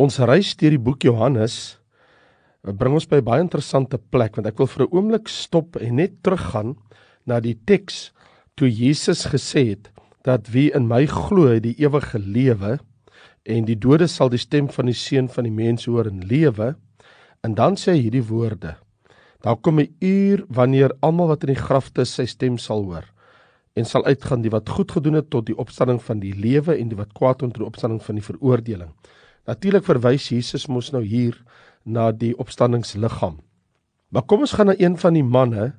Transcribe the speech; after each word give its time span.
Ons 0.00 0.16
reis 0.24 0.54
deur 0.56 0.72
die 0.72 0.80
boek 0.80 1.04
Johannes. 1.04 1.76
Bring 2.64 2.94
ons 2.96 3.04
by 3.10 3.18
baie 3.20 3.42
interessante 3.44 3.98
plek 4.14 4.38
want 4.38 4.46
ek 4.48 4.56
wil 4.62 4.68
vir 4.72 4.84
'n 4.86 4.94
oomblik 4.96 5.28
stop 5.28 5.76
en 5.76 5.96
net 6.00 6.14
teruggaan 6.24 6.70
na 7.26 7.36
die 7.40 7.58
teks 7.68 8.12
toe 8.56 8.68
Jesus 8.68 9.26
gesê 9.28 9.76
het 9.76 9.90
dat 10.24 10.48
wie 10.54 10.72
in 10.72 10.88
my 10.88 11.04
glo 11.04 11.60
die 11.60 11.76
ewige 11.76 12.18
lewe 12.18 12.78
en 13.44 13.68
die 13.68 13.76
dode 13.76 14.08
sal 14.08 14.30
die 14.30 14.40
stem 14.40 14.72
van 14.72 14.86
die 14.86 14.96
seun 14.96 15.28
van 15.28 15.44
die 15.44 15.52
mens 15.52 15.84
hoor 15.84 16.06
en 16.06 16.24
lewe. 16.24 16.76
En 17.44 17.54
dan 17.54 17.76
sê 17.76 17.92
hy 17.92 18.08
hierdie 18.08 18.24
woorde 18.24 18.76
daar 19.44 19.56
kom 19.56 19.80
'n 19.80 19.94
uur 20.00 20.46
wanneer 20.48 20.96
almal 21.02 21.28
wat 21.28 21.44
in 21.44 21.54
die 21.54 21.64
grafte 21.68 22.04
sy 22.06 22.24
stem 22.24 22.56
sal 22.58 22.84
hoor 22.84 23.04
en 23.76 23.84
sal 23.84 24.04
uitgaan 24.04 24.42
die 24.42 24.50
wat 24.50 24.68
goed 24.68 24.92
gedoen 24.92 25.14
het 25.14 25.30
tot 25.30 25.46
die 25.46 25.56
opstanding 25.56 26.00
van 26.00 26.20
die 26.20 26.32
lewe 26.32 26.76
en 26.76 26.88
die 26.88 26.96
wat 26.96 27.12
kwaad 27.12 27.42
onder 27.42 27.58
die 27.58 27.66
opstanding 27.66 28.02
van 28.02 28.14
die 28.14 28.24
veroordeling 28.24 28.92
Natuurlik 29.48 29.84
verwys 29.84 30.28
Jesus 30.28 30.66
mos 30.68 30.90
nou 30.92 31.02
hier 31.04 31.38
na 31.84 32.10
die 32.12 32.34
opstanningsliggaam. 32.38 33.38
Maar 34.10 34.26
kom 34.28 34.44
ons 34.44 34.52
gaan 34.58 34.68
na 34.68 34.76
een 34.78 34.98
van 34.98 35.16
die 35.16 35.24
manne 35.24 35.72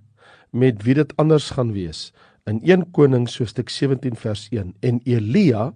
met 0.51 0.81
wie 0.83 0.95
dit 0.97 1.11
anders 1.21 1.51
gaan 1.55 1.73
wees. 1.75 2.11
In 2.49 2.61
1 2.65 2.89
Konings 2.95 3.37
hoofstuk 3.37 3.69
17 3.69 4.15
vers 4.17 4.47
1 4.51 4.73
en 4.81 4.99
Elia 5.05 5.71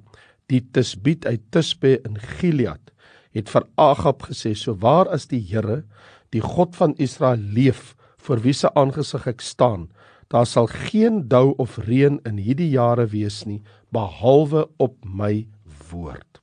die 0.51 0.61
Tisbiet 0.73 1.25
uit 1.25 1.41
Tisbe 1.51 1.99
in 2.05 2.17
Gilead 2.17 2.91
het 3.35 3.51
vir 3.51 3.65
Agab 3.77 4.23
gesê: 4.29 4.55
"So 4.55 4.73
waar 4.79 5.07
as 5.09 5.27
die 5.27 5.41
Here, 5.41 5.83
die 6.31 6.41
God 6.41 6.75
van 6.75 6.95
Israel 6.97 7.37
leef, 7.37 7.95
vir 8.17 8.39
wie 8.43 8.53
se 8.53 8.69
aangesig 8.73 9.27
ek 9.27 9.41
staan, 9.41 9.89
daar 10.29 10.45
sal 10.45 10.67
geen 10.67 11.27
dou 11.27 11.53
of 11.57 11.77
reën 11.77 12.19
in 12.25 12.37
hierdie 12.37 12.69
jare 12.69 13.05
wees 13.05 13.45
nie, 13.45 13.61
behalwe 13.91 14.67
op 14.77 14.95
my 15.05 15.47
woord." 15.91 16.34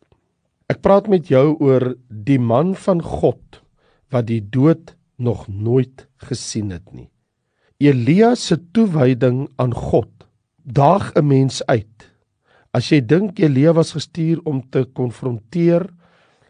Ek 0.72 0.78
praat 0.80 1.08
met 1.10 1.26
jou 1.28 1.58
oor 1.60 1.84
die 2.08 2.38
man 2.40 2.70
van 2.78 3.02
God 3.04 3.58
wat 4.14 4.30
die 4.30 4.40
dood 4.40 4.95
nog 5.20 5.45
nooit 5.50 6.06
gesien 6.24 6.70
het 6.73 6.87
nie. 6.95 7.10
Elia 7.82 8.30
se 8.38 8.56
toewyding 8.73 9.51
aan 9.60 9.74
God 9.76 10.24
daag 10.64 11.12
'n 11.16 11.26
mens 11.29 11.60
uit. 11.66 12.09
As 12.73 12.88
jy 12.88 13.01
dink 13.04 13.38
Elia 13.38 13.74
was 13.74 13.92
gestuur 13.92 14.40
om 14.45 14.62
te 14.70 14.84
konfronteer 14.84 15.90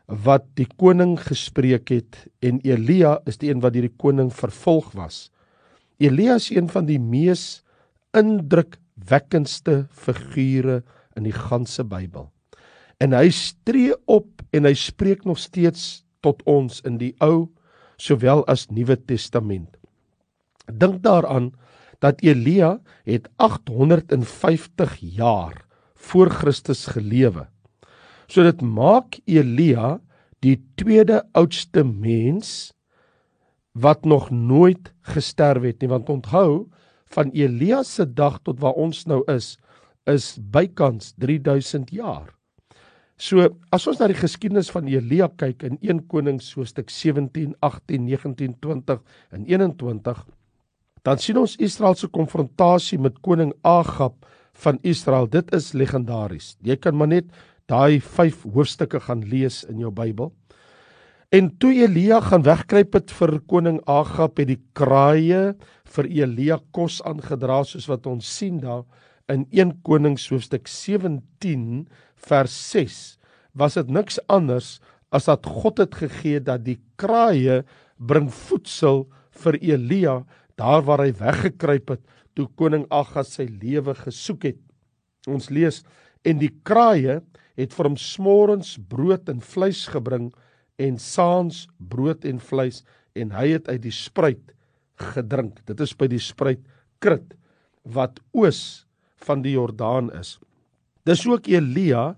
wat 0.07 0.45
die 0.55 0.69
koning 0.77 1.19
gespreek 1.19 1.89
het 1.89 2.29
en 2.43 2.61
Elia 2.63 3.19
is 3.27 3.39
die 3.39 3.51
een 3.51 3.61
wat 3.61 3.73
deur 3.73 3.89
die 3.89 3.99
koning 3.99 4.31
vervolg 4.31 4.93
was. 4.93 5.31
Elia 5.99 6.35
is 6.35 6.51
een 6.51 6.69
van 6.69 6.87
die 6.87 7.01
mees 7.01 7.65
indrukwekkendste 8.15 9.89
figure 9.91 10.83
in 11.17 11.25
die 11.25 11.35
ganse 11.35 11.83
Bybel 11.85 12.32
en 13.03 13.17
hy 13.17 13.33
stree 13.35 13.95
op 14.07 14.45
en 14.55 14.69
hy 14.69 14.75
spreek 14.79 15.25
nog 15.27 15.41
steeds 15.43 16.05
tot 16.23 16.43
ons 16.47 16.79
in 16.87 17.01
die 17.01 17.13
ou 17.25 17.49
sowel 17.99 18.45
as 18.51 18.69
nuwe 18.71 18.97
testament. 19.11 19.75
Dink 20.71 21.03
daaraan 21.03 21.51
dat 22.03 22.23
Elia 22.23 22.77
het 23.07 23.29
850 23.43 24.97
jaar 25.19 25.65
voor 25.95 26.31
Christus 26.31 26.87
gelewe. 26.95 27.47
So 28.27 28.43
dit 28.47 28.63
maak 28.63 29.19
Elia 29.27 29.99
die 30.43 30.59
tweede 30.79 31.23
oudste 31.39 31.85
mens 31.87 32.73
wat 33.79 34.05
nog 34.05 34.31
nooit 34.31 34.93
gesterf 35.15 35.63
het 35.67 35.83
nie 35.83 35.91
want 35.91 36.11
onthou 36.11 36.69
van 37.15 37.31
Elia 37.35 37.83
se 37.87 38.07
dag 38.07 38.41
tot 38.43 38.61
waar 38.61 38.79
ons 38.79 39.05
nou 39.11 39.23
is 39.31 39.57
is 40.11 40.35
bykans 40.39 41.15
3000 41.23 41.95
jaar 41.95 42.33
So 43.23 43.45
as 43.71 43.85
ons 43.87 44.01
na 44.01 44.09
die 44.11 44.19
geskiedenis 44.19 44.73
van 44.75 44.89
Elia 44.91 45.29
kyk 45.39 45.63
in 45.69 45.77
1 45.79 46.07
Konings 46.11 46.49
hoofstuk 46.57 46.89
17, 46.91 47.53
18, 47.63 48.09
19, 48.09 48.57
20 48.65 48.99
en 49.37 49.45
21, 49.47 50.25
dan 51.07 51.21
sien 51.23 51.39
ons 51.39 51.55
Israel 51.63 51.95
se 51.99 52.11
konfrontasie 52.11 52.99
met 52.99 53.21
koning 53.23 53.53
Agab 53.63 54.27
van 54.65 54.81
Israel. 54.83 55.29
Dit 55.31 55.55
is 55.55 55.71
legendaries. 55.79 56.57
Jy 56.67 56.77
kan 56.83 56.99
maar 56.99 57.13
net 57.13 57.31
daai 57.71 58.01
5 58.03 58.43
hoofstukke 58.57 58.99
gaan 59.07 59.23
lees 59.31 59.63
in 59.71 59.79
jou 59.83 59.95
Bybel. 59.95 60.33
En 61.33 61.49
toe 61.63 61.71
Elia 61.79 62.19
gaan 62.27 62.43
wegkruip 62.45 62.99
het 62.99 63.15
vir 63.21 63.39
koning 63.47 63.79
Agab 63.87 64.43
het 64.43 64.51
die 64.51 64.61
kraaie 64.75 65.55
vir 65.95 66.11
Elia 66.11 66.59
kos 66.75 66.99
aangedra 67.07 67.63
soos 67.71 67.87
wat 67.91 68.11
ons 68.11 68.27
sien 68.27 68.59
daar 68.67 68.83
in 69.31 69.47
1 69.55 69.79
Konings 69.87 70.27
hoofstuk 70.33 70.67
17 70.69 71.87
vers 72.29 72.55
6 72.73 73.01
was 73.59 73.77
dit 73.79 73.91
niks 73.93 74.19
anders 74.33 74.79
as 75.13 75.29
dat 75.29 75.47
God 75.47 75.83
het 75.83 75.97
gegee 76.01 76.41
dat 76.41 76.65
die 76.65 76.79
kraaie 77.01 77.63
bring 78.01 78.31
voedsel 78.33 79.05
vir 79.43 79.59
Elia 79.61 80.23
daar 80.61 80.85
waar 80.87 81.05
hy 81.05 81.13
weggekruip 81.19 81.97
het 81.97 82.05
toe 82.37 82.49
koning 82.57 82.87
Agas 82.93 83.35
sy 83.37 83.47
lewe 83.61 83.95
gesoek 83.99 84.47
het. 84.49 84.61
Ons 85.29 85.51
lees 85.53 85.83
en 86.25 86.41
die 86.41 86.53
kraaie 86.65 87.21
het 87.61 87.77
vir 87.77 87.89
hom 87.89 87.99
smorens 88.01 88.79
brood 88.89 89.29
en 89.29 89.43
vleis 89.45 89.85
gebring 89.93 90.31
en 90.81 90.97
saans 90.99 91.67
brood 91.93 92.25
en 92.29 92.41
vleis 92.41 92.81
en 93.19 93.35
hy 93.37 93.53
het 93.53 93.69
uit 93.69 93.83
die 93.85 93.95
spruit 93.95 94.55
gedrink. 95.13 95.61
Dit 95.69 95.83
is 95.85 95.93
by 95.99 96.09
die 96.09 96.23
spruit 96.23 96.63
Krit 97.03 97.35
wat 97.83 98.21
oos 98.33 98.87
van 99.27 99.43
die 99.45 99.57
Jordaan 99.57 100.09
is. 100.17 100.39
Dis 101.09 101.25
ook 101.27 101.49
Elia 101.51 102.13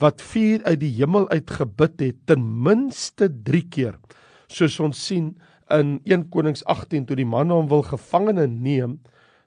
wat 0.00 0.22
vuur 0.24 0.62
uit 0.64 0.80
die 0.80 0.92
hemel 0.96 1.28
uit 1.30 1.50
gebid 1.52 2.00
het 2.00 2.20
ten 2.26 2.42
minste 2.64 3.28
3 3.44 3.62
keer. 3.68 3.98
Soos 4.48 4.78
ons 4.80 4.98
sien 4.98 5.34
in 5.72 5.98
1 6.08 6.28
Konings 6.32 6.64
18 6.64 7.04
toe 7.08 7.16
die 7.16 7.28
manne 7.28 7.54
hom 7.54 7.68
wil 7.70 7.84
gevangene 7.86 8.46
neem, 8.48 8.98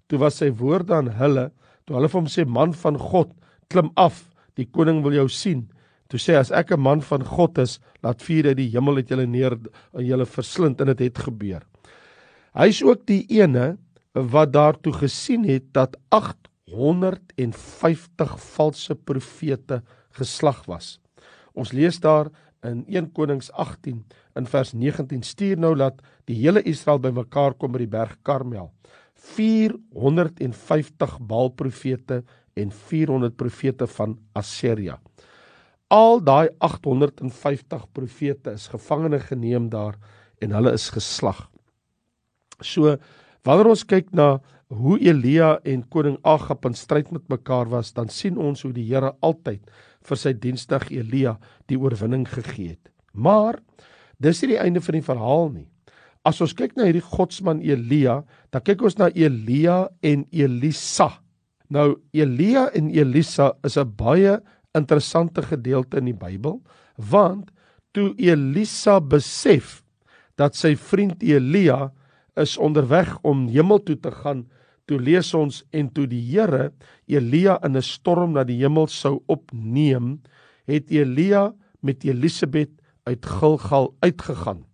toe 0.08 0.22
was 0.22 0.38
sy 0.42 0.52
woorde 0.54 0.94
aan 0.96 1.10
hulle, 1.18 1.50
toe 1.86 1.98
hulle 1.98 2.10
vir 2.12 2.22
hom 2.22 2.30
sê 2.30 2.46
man 2.46 2.76
van 2.78 2.98
God, 3.02 3.34
klim 3.74 3.90
af, 3.98 4.28
die 4.56 4.68
koning 4.70 5.02
wil 5.04 5.18
jou 5.18 5.28
sien. 5.34 5.66
Toe 6.10 6.22
sê 6.22 6.38
as 6.38 6.52
ek 6.52 6.72
'n 6.72 6.80
man 6.80 7.02
van 7.02 7.26
God 7.26 7.58
is, 7.58 7.80
laat 8.04 8.22
vuur 8.22 8.54
uit 8.54 8.58
die 8.58 8.70
hemel 8.70 9.02
uit 9.02 9.10
julle 9.10 9.26
neer 9.26 9.58
en 9.94 10.06
julle 10.06 10.26
verslind 10.26 10.82
en 10.82 10.88
dit 10.88 11.00
het, 11.00 11.18
het 11.18 11.26
gebeur. 11.26 11.62
Hy 12.54 12.68
is 12.68 12.84
ook 12.84 13.06
die 13.06 13.26
ene 13.30 13.78
wat 14.14 14.54
daartoe 14.54 14.94
gesien 14.94 15.44
het 15.44 15.74
dat 15.74 15.98
150 16.72 18.38
valse 18.56 18.96
profete 18.96 19.82
geslag 20.18 20.64
was. 20.66 20.98
Ons 21.54 21.72
lees 21.72 22.00
daar 22.02 22.32
in 22.66 22.84
1 22.90 23.12
Konings 23.14 23.52
18 23.52 24.02
in 24.36 24.48
vers 24.50 24.74
19 24.74 25.24
stuur 25.24 25.60
nou 25.62 25.76
dat 25.78 26.02
die 26.26 26.38
hele 26.42 26.64
Israel 26.66 27.00
bymekaar 27.00 27.54
kom 27.60 27.76
by 27.76 27.84
die 27.84 27.92
berg 27.92 28.18
Karmel. 28.26 28.72
450 29.36 31.20
Baal 31.30 31.52
profete 31.58 32.24
en 32.56 32.72
400 32.72 33.36
profete 33.38 33.88
van 33.88 34.18
Asseria. 34.34 34.98
Al 35.94 36.20
daai 36.26 36.50
850 36.66 37.86
profete 37.94 38.56
is 38.58 38.68
gevangene 38.74 39.20
geneem 39.22 39.70
daar 39.70 40.00
en 40.42 40.56
hulle 40.56 40.74
is 40.74 40.90
geslag. 40.90 41.46
So 42.60 42.98
wanneer 43.46 43.72
ons 43.72 43.86
kyk 43.88 44.12
na 44.14 44.40
hoe 44.74 44.98
Elia 44.98 45.60
en 45.64 45.84
koning 45.94 46.18
Agab 46.26 46.66
in 46.66 46.74
stryd 46.74 47.12
met 47.14 47.28
mekaar 47.30 47.70
was, 47.70 47.94
dan 47.94 48.10
sien 48.10 48.38
ons 48.42 48.66
hoe 48.66 48.74
die 48.74 48.88
Here 48.88 49.14
altyd 49.22 49.62
vir 50.06 50.20
sy 50.20 50.34
dienstig 50.34 50.90
Elia 50.92 51.36
die 51.70 51.78
oorwinning 51.78 52.26
gegee 52.30 52.76
het. 52.76 52.90
Maar 53.14 53.60
dis 54.22 54.42
nie 54.42 54.56
die 54.56 54.62
einde 54.62 54.82
van 54.82 54.98
die 54.98 55.06
verhaal 55.06 55.50
nie. 55.54 55.68
As 56.26 56.42
ons 56.42 56.56
kyk 56.58 56.74
na 56.74 56.88
hierdie 56.88 57.06
godsman 57.06 57.62
Elia, 57.62 58.24
dan 58.50 58.66
kyk 58.66 58.82
ons 58.82 58.98
na 58.98 59.12
Elia 59.14 59.86
en 60.02 60.26
Elisa. 60.34 61.12
Nou 61.70 62.02
Elia 62.14 62.72
en 62.74 62.90
Elisa 62.90 63.54
is 63.64 63.78
'n 63.78 63.94
baie 63.96 64.42
interessante 64.76 65.42
gedeelte 65.42 65.98
in 65.98 66.06
die 66.06 66.18
Bybel, 66.18 66.62
want 66.98 67.52
toe 67.94 68.14
Elisa 68.18 69.00
besef 69.00 69.84
dat 70.36 70.56
sy 70.56 70.76
vriend 70.76 71.24
Elia 71.24 71.92
is 72.36 72.58
onderweg 72.58 73.18
om 73.24 73.48
hemel 73.48 73.84
toe 73.84 73.98
te 74.00 74.12
gaan, 74.12 74.46
toe 74.86 75.00
lees 75.02 75.34
ons 75.34 75.64
en 75.74 75.90
toe 75.94 76.06
die 76.10 76.22
Here 76.22 76.72
Elia 77.08 77.58
in 77.66 77.76
'n 77.78 77.82
storm 77.82 78.34
na 78.34 78.44
die 78.44 78.60
hemel 78.62 78.88
sou 78.88 79.24
opneem, 79.28 80.22
het 80.66 80.92
Elia 80.92 81.54
met 81.82 82.04
Elisabet 82.04 82.72
uit 83.04 83.26
Gilgal 83.26 83.96
uitgegaan. 84.00 84.66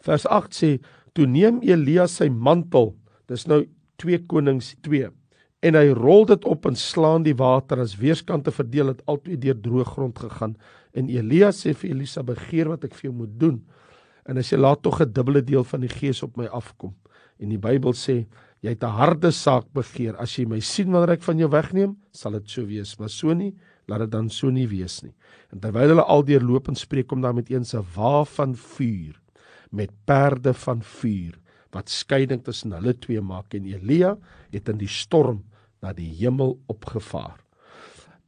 Vers 0.00 0.26
8 0.26 0.54
sê: 0.54 0.78
Toe 1.12 1.26
neem 1.26 1.60
Elia 1.62 2.06
sy 2.06 2.28
mantel, 2.28 2.94
dis 3.26 3.46
nou 3.46 3.66
2 3.96 4.26
Konings 4.26 4.74
2, 4.82 5.10
en 5.62 5.74
hy 5.74 5.88
rol 5.88 6.24
dit 6.26 6.44
op 6.44 6.66
en 6.66 6.76
slaan 6.76 7.22
die 7.22 7.36
water 7.36 7.80
as 7.80 7.98
weerskante 8.00 8.50
verdeel 8.50 8.94
het 8.94 9.02
altyd 9.06 9.40
deur 9.40 9.60
droë 9.60 9.84
grond 9.84 10.18
gegaan. 10.18 10.56
En 10.94 11.08
Elia 11.08 11.50
sê 11.52 11.74
vir 11.74 11.90
Elisa: 11.90 12.22
"Begeer 12.22 12.68
wat 12.68 12.84
ek 12.84 12.94
vir 12.94 13.10
jou 13.10 13.12
moet 13.12 13.40
doen." 13.40 13.64
En 14.24 14.36
hy 14.36 14.42
sê: 14.42 14.58
"Laat 14.58 14.82
tog 14.82 15.00
'n 15.00 15.12
dubbele 15.12 15.42
deel 15.42 15.64
van 15.64 15.80
die 15.80 15.88
gees 15.88 16.22
op 16.22 16.36
my 16.36 16.46
afkom." 16.46 16.94
En 17.38 17.48
die 17.48 17.58
Bybel 17.58 17.92
sê 17.92 18.26
jy 18.60 18.70
het 18.70 18.84
'n 18.84 18.96
harde 18.98 19.30
saak 19.30 19.72
begeer. 19.72 20.16
As 20.16 20.36
jy 20.36 20.46
my 20.46 20.60
sien 20.60 20.90
wanneer 20.90 21.16
ek 21.16 21.22
van 21.22 21.38
jou 21.38 21.48
wegneem, 21.48 21.96
sal 22.12 22.32
dit 22.32 22.50
so 22.50 22.66
wees, 22.66 22.98
maar 22.98 23.08
so 23.08 23.32
nie, 23.34 23.54
laat 23.86 24.00
dit 24.00 24.10
dan 24.10 24.28
so 24.28 24.50
nie 24.50 24.66
wees 24.66 25.02
nie. 25.02 25.14
En 25.52 25.60
terwyl 25.60 25.88
hulle 25.88 26.04
al 26.04 26.22
deurloop 26.22 26.68
en 26.68 26.74
spreek 26.74 27.06
kom 27.06 27.20
daar 27.20 27.34
met 27.34 27.50
eens 27.50 27.74
'n 27.74 27.84
wa 27.94 28.24
van 28.24 28.54
vuur 28.54 29.20
met 29.70 29.90
perde 30.04 30.54
van 30.54 30.82
vuur 30.82 31.38
wat 31.70 31.90
skeiding 31.90 32.42
tussen 32.44 32.74
hulle 32.74 32.96
twee 32.98 33.20
maak 33.22 33.54
en 33.54 33.68
Elia 33.70 34.16
het 34.50 34.68
in 34.68 34.80
die 34.80 34.90
storm 34.90 35.44
na 35.80 35.92
die 35.94 36.10
hemel 36.18 36.56
opgevaar. 36.70 37.38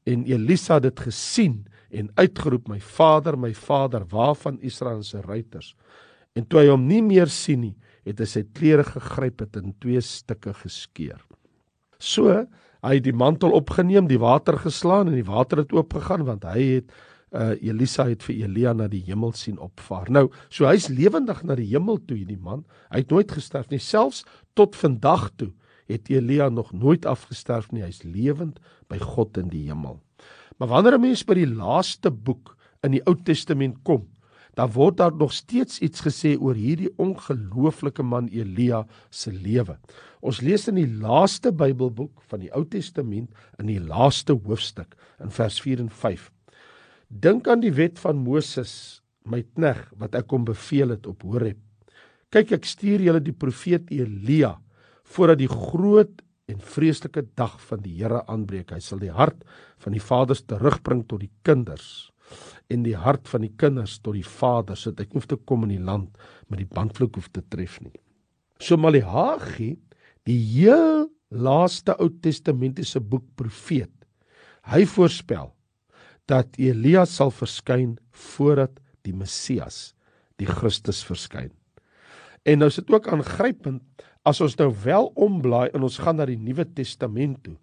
En 0.06 0.25
Elisa 0.27 0.79
het 0.79 0.87
dit 0.88 1.00
gesien 1.09 1.65
en 1.93 2.11
uitgeroep: 2.17 2.69
"My 2.69 2.81
Vader, 2.81 3.39
my 3.39 3.55
Vader, 3.55 4.06
waarvan 4.09 4.61
Israel 4.61 5.03
se 5.03 5.21
ruiters?" 5.21 5.75
En 6.33 6.47
toe 6.47 6.62
hy 6.62 6.69
hom 6.73 6.87
nie 6.89 7.03
meer 7.05 7.29
sien 7.29 7.61
nie, 7.61 7.77
het 8.09 8.19
hy 8.19 8.27
sy 8.27 8.43
klere 8.56 8.85
gegryp 8.85 9.44
het 9.44 9.56
in 9.61 9.75
twee 9.81 10.00
stukke 10.00 10.55
geskeur. 10.62 11.21
So 12.00 12.47
hy 12.83 12.94
het 12.99 13.05
die 13.05 13.15
mantel 13.15 13.53
opgeneem, 13.55 14.09
die 14.11 14.19
water 14.19 14.59
geslaan 14.59 15.12
en 15.12 15.15
die 15.15 15.29
water 15.29 15.62
het 15.62 15.73
oopgegaan 15.73 16.25
want 16.27 16.44
hy 16.44 16.62
het 16.79 16.94
uh 17.33 17.55
Elisa 17.65 18.05
het 18.11 18.25
vir 18.27 18.43
Elia 18.45 18.75
na 18.77 18.91
die 18.93 19.00
hemel 19.06 19.33
sien 19.33 19.56
opvaar. 19.62 20.11
Nou, 20.12 20.27
so 20.53 20.67
hy's 20.69 20.91
lewendig 20.93 21.41
na 21.49 21.56
die 21.56 21.71
hemel 21.71 21.97
toe 22.05 22.19
hierdie 22.19 22.37
man. 22.37 22.67
Hy 22.93 23.00
het 23.00 23.12
nooit 23.15 23.33
gesterf 23.33 23.71
nie, 23.71 23.81
selfs 23.81 24.27
tot 24.59 24.77
vandag 24.77 25.31
toe 25.41 25.49
het 25.88 26.11
Elia 26.12 26.49
nog 26.49 26.73
nooit 26.73 27.06
afgesterf 27.06 27.71
nie. 27.73 27.83
Hy's 27.85 28.03
lewend 28.05 28.61
by 28.93 29.00
God 29.00 29.38
in 29.41 29.49
die 29.53 29.65
hemel. 29.69 30.00
Maar 30.59 30.69
wanneer 30.69 30.99
'n 30.99 31.01
mens 31.01 31.25
by 31.25 31.35
die 31.35 31.55
laaste 31.55 32.11
boek 32.11 32.57
in 32.83 32.91
die 32.91 33.03
Ou 33.07 33.15
Testament 33.15 33.83
kom, 33.83 34.09
dan 34.55 34.73
word 34.73 34.97
daar 34.97 35.15
nog 35.17 35.33
steeds 35.33 35.81
iets 35.81 36.03
gesê 36.05 36.37
oor 36.37 36.55
hierdie 36.55 36.91
ongelooflike 37.01 38.03
man 38.03 38.29
Elia 38.29 38.85
se 39.11 39.33
lewe. 39.33 39.79
Ons 40.21 40.41
lees 40.41 40.69
in 40.69 40.77
die 40.77 40.89
laaste 41.01 41.53
Bybelboek 41.53 42.21
van 42.29 42.41
die 42.45 42.53
Ou 42.53 42.65
Testament 42.69 43.31
in 43.59 43.67
die 43.67 43.81
laaste 43.81 44.37
hoofstuk 44.37 44.97
in 45.21 45.31
vers 45.31 45.61
4 45.61 45.81
en 45.81 45.91
5. 45.91 46.31
Dink 47.09 47.49
aan 47.49 47.61
die 47.61 47.73
wet 47.73 47.99
van 47.99 48.17
Moses, 48.17 49.03
my 49.25 49.43
knegg, 49.55 49.87
wat 50.01 50.15
ek 50.19 50.31
hom 50.33 50.45
beveel 50.45 50.95
het 50.97 51.07
op 51.07 51.23
Horeb. 51.23 51.59
Kyk, 52.33 52.53
ek 52.57 52.69
stuur 52.69 53.03
julle 53.05 53.21
die 53.21 53.37
profeet 53.37 53.91
Elia 53.93 54.59
voordat 55.13 55.43
die 55.43 55.51
groot 55.51 56.23
en 56.52 56.62
vreeslike 56.75 57.25
dag 57.38 57.56
van 57.69 57.82
die 57.84 57.94
Here 57.99 58.22
aanbreek. 58.31 58.72
Hy 58.75 58.81
sal 58.84 59.00
die 59.02 59.12
hart 59.12 59.44
van 59.82 59.96
die 59.96 60.02
vaders 60.02 60.44
terugbring 60.46 61.06
tot 61.08 61.25
die 61.25 61.32
kinders 61.46 62.10
en 62.72 62.84
die 62.87 62.96
hart 62.96 63.28
van 63.28 63.44
die 63.44 63.52
kinders 63.60 63.99
tot 64.00 64.16
die 64.16 64.26
vader 64.26 64.78
sodat 64.78 65.06
ek 65.06 65.16
hoef 65.16 65.26
te 65.28 65.37
kom 65.37 65.66
in 65.66 65.75
die 65.75 65.84
land 65.84 66.20
met 66.49 66.62
die 66.62 66.69
bandvloek 66.69 67.19
hoef 67.19 67.28
te 67.34 67.43
tref 67.52 67.78
nie. 67.82 67.93
So 68.62 68.78
Maleagi, 68.81 69.75
die 70.28 70.38
heel 70.38 71.08
laaste 71.32 71.96
Ou 72.00 72.08
Testamentiese 72.22 73.00
boek 73.00 73.26
profeet, 73.37 73.93
hy 74.70 74.84
voorspel 74.87 75.50
dat 76.31 76.54
Elia 76.60 77.04
sal 77.08 77.32
verskyn 77.34 77.96
voordat 78.14 78.78
die 79.02 79.14
Messias, 79.16 79.93
die 80.38 80.46
Christus 80.46 81.02
verskyn. 81.04 81.50
En 82.46 82.62
nou 82.62 82.70
is 82.70 82.78
dit 82.78 82.90
ook 82.90 83.08
aangrypend 83.10 83.82
as 84.25 84.41
ons 84.41 84.57
nou 84.59 84.71
wel 84.85 85.11
omblaai 85.17 85.71
en 85.75 85.83
ons 85.83 85.99
gaan 85.99 86.17
na 86.17 86.27
die 86.27 86.39
Nuwe 86.39 86.65
Testament 86.75 87.43
toe, 87.45 87.57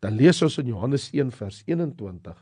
dan 0.00 0.16
lees 0.18 0.42
ons 0.42 0.58
in 0.62 0.70
Johannes 0.70 1.08
1 1.12 1.30
vers 1.34 1.62
21 1.66 2.34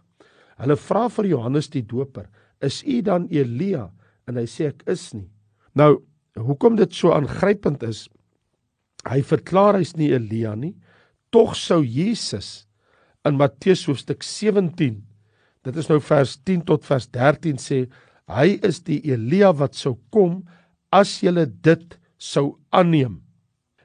Hulle 0.63 0.77
vra 0.79 1.09
vir 1.11 1.29
Johannes 1.33 1.69
die 1.73 1.83
Doper, 1.83 2.29
"Is 2.61 2.83
u 2.87 3.03
dan 3.03 3.29
Elia?" 3.31 3.91
En 4.29 4.37
hy 4.37 4.47
sê 4.47 4.69
ek 4.69 4.83
is 4.87 5.13
nie. 5.15 5.29
Nou, 5.75 6.03
hoekom 6.37 6.77
dit 6.77 6.93
so 6.95 7.13
aangrypend 7.13 7.83
is, 7.83 8.09
hy 9.05 9.21
verklaar 9.21 9.75
hy's 9.75 9.97
nie 9.97 10.13
Elia 10.13 10.55
nie. 10.55 10.75
Tog 11.33 11.57
sou 11.57 11.83
Jesus 11.83 12.67
in 13.25 13.37
Matteus 13.37 13.85
hoofstuk 13.87 14.23
17, 14.23 15.03
dit 15.65 15.77
is 15.77 15.89
nou 15.89 15.99
vers 16.01 16.37
10 16.37 16.65
tot 16.65 16.85
vers 16.85 17.07
13 17.07 17.57
sê, 17.57 17.91
hy 18.29 18.59
is 18.63 18.81
die 18.81 19.01
Elia 19.11 19.53
wat 19.53 19.75
sou 19.75 19.99
kom 20.11 20.47
as 20.93 21.21
jy 21.23 21.47
dit 21.63 21.99
sou 22.19 22.59
aanneem. 22.71 23.23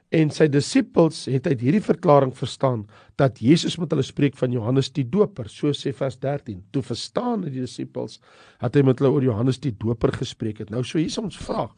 En 0.08 0.30
sy 0.32 0.46
disippels 0.48 1.26
het 1.28 1.46
uit 1.50 1.60
hierdie 1.60 1.84
verklaring 1.84 2.30
verstaan 2.36 2.86
dat 3.20 3.42
Jesus 3.44 3.76
met 3.76 3.90
hulle 3.92 4.04
spreek 4.06 4.38
van 4.40 4.54
Johannes 4.54 4.88
die 4.96 5.04
Doper, 5.04 5.50
so 5.52 5.74
sê 5.76 5.92
vers 5.92 6.16
13. 6.22 6.62
Toe 6.72 6.82
verstaan 6.82 7.44
die 7.44 7.52
disippels 7.58 8.16
dat 8.62 8.78
hy 8.78 8.86
met 8.88 9.02
hulle 9.02 9.12
oor 9.18 9.26
Johannes 9.26 9.60
die 9.60 9.74
Doper 9.76 10.14
gespreek 10.16 10.62
het. 10.64 10.72
Nou 10.72 10.80
so 10.80 10.96
hier 10.96 11.12
is 11.12 11.20
ons 11.20 11.36
vraag. 11.36 11.74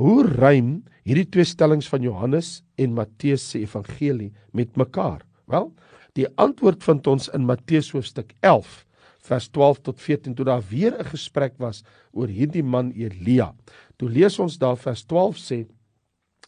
Hoe 0.00 0.24
rym 0.24 0.86
hierdie 1.04 1.28
twee 1.28 1.44
stellings 1.44 1.88
van 1.92 2.04
Johannes 2.04 2.62
en 2.80 2.96
Matteus 2.96 3.44
se 3.52 3.60
evangelie 3.60 4.32
met 4.56 4.72
mekaar? 4.80 5.20
Wel, 5.52 5.68
die 6.16 6.28
antwoord 6.40 6.84
vind 6.84 7.06
ons 7.12 7.28
in 7.36 7.44
Matteus 7.44 7.92
hoofstuk 7.92 8.32
11 8.40 8.86
vers 9.26 9.48
12 9.52 9.80
tot 9.88 10.00
14 10.00 10.34
toe 10.38 10.44
daar 10.46 10.62
weer 10.70 10.96
'n 10.96 11.10
gesprek 11.12 11.54
was 11.58 11.82
oor 12.12 12.28
hierdie 12.28 12.62
man 12.62 12.92
Elia. 12.92 13.54
Toe 13.96 14.08
lees 14.08 14.38
ons 14.38 14.58
daar 14.58 14.76
vers 14.76 15.04
12 15.04 15.36
sê 15.36 15.66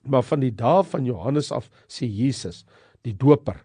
Maar 0.02 0.22
van 0.22 0.44
die 0.44 0.54
dae 0.54 0.84
van 0.86 1.06
Johannes 1.08 1.50
af 1.52 1.70
sê 1.90 2.06
Jesus, 2.06 2.64
die 3.06 3.14
doper, 3.16 3.58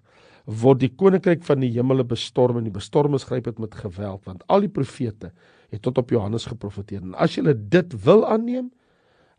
word 0.45 0.81
die 0.81 0.91
koninkryk 0.91 1.44
van 1.47 1.62
die 1.63 1.71
hemele 1.71 2.03
bestorm 2.03 2.57
en 2.59 2.65
die 2.68 2.74
bestormers 2.74 3.25
gryp 3.30 3.45
dit 3.47 3.59
met 3.63 3.75
geweld 3.80 4.25
want 4.27 4.44
al 4.51 4.65
die 4.65 4.71
profete 4.71 5.31
het 5.71 5.81
tot 5.85 5.97
op 5.97 6.12
Johannes 6.12 6.45
geprofeteer. 6.50 7.01
En 7.01 7.15
as 7.15 7.38
jy 7.38 7.53
dit 7.56 7.95
wil 8.03 8.25
aanneem, 8.27 8.68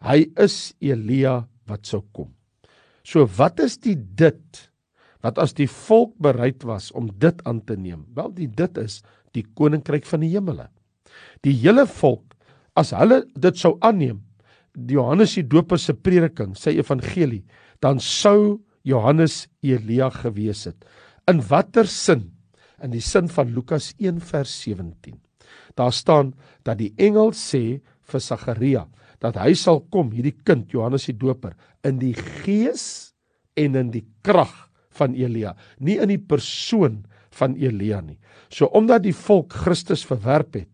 hy 0.05 0.25
is 0.41 0.75
Elia 0.81 1.45
wat 1.69 1.87
sou 1.87 2.03
kom. 2.13 2.33
So 3.05 3.29
wat 3.37 3.61
is 3.61 3.77
die 3.79 3.97
dit 3.97 4.65
wat 5.25 5.39
as 5.41 5.55
die 5.57 5.69
volk 5.69 6.13
bereid 6.21 6.65
was 6.69 6.91
om 6.93 7.09
dit 7.21 7.39
aan 7.49 7.63
te 7.65 7.77
neem? 7.77 8.05
Wel 8.17 8.33
die 8.37 8.49
dit 8.49 8.81
is 8.81 9.03
die 9.37 9.45
koninkryk 9.57 10.09
van 10.09 10.25
die 10.25 10.33
hemele. 10.35 10.69
Die 11.45 11.55
hele 11.63 11.87
volk 11.89 12.35
as 12.77 12.93
hulle 12.97 13.23
dit 13.39 13.61
sou 13.61 13.77
aanneem, 13.85 14.19
Johannes 14.75 15.37
die 15.39 15.47
Doper 15.47 15.79
se 15.79 15.95
prediking, 15.95 16.55
sy 16.59 16.75
evangelie, 16.79 17.45
dan 17.83 18.01
sou 18.03 18.61
Johannes 18.85 19.47
Elia 19.65 20.11
gewees 20.13 20.67
het. 20.69 20.85
In 21.31 21.41
watter 21.49 21.89
sin? 21.89 22.31
In 22.83 22.93
die 22.93 23.03
sin 23.05 23.31
van 23.33 23.53
Lukas 23.55 23.93
1 24.03 24.21
vers 24.29 24.53
17. 24.67 25.17
Daar 25.79 25.95
staan 25.95 26.35
dat 26.67 26.79
die 26.83 26.93
engel 27.01 27.33
sê 27.39 27.81
vir 28.05 28.23
Sagaria 28.23 28.85
dat 29.25 29.39
hy 29.41 29.55
sal 29.57 29.81
kom, 29.93 30.11
hierdie 30.13 30.37
kind 30.45 30.73
Johannes 30.75 31.07
die 31.09 31.17
Doper, 31.17 31.55
in 31.87 31.97
die 32.03 32.13
gees 32.45 33.15
en 33.57 33.79
in 33.79 33.93
die 33.95 34.05
krag 34.27 34.53
van 34.99 35.15
Elia, 35.17 35.55
nie 35.81 35.97
in 36.03 36.13
die 36.13 36.21
persoon 36.21 37.03
van 37.35 37.57
Elia 37.57 38.03
nie. 38.05 38.19
So 38.53 38.69
omdat 38.77 39.07
die 39.07 39.15
volk 39.17 39.55
Christus 39.65 40.05
verwerp 40.07 40.59
het, 40.61 40.74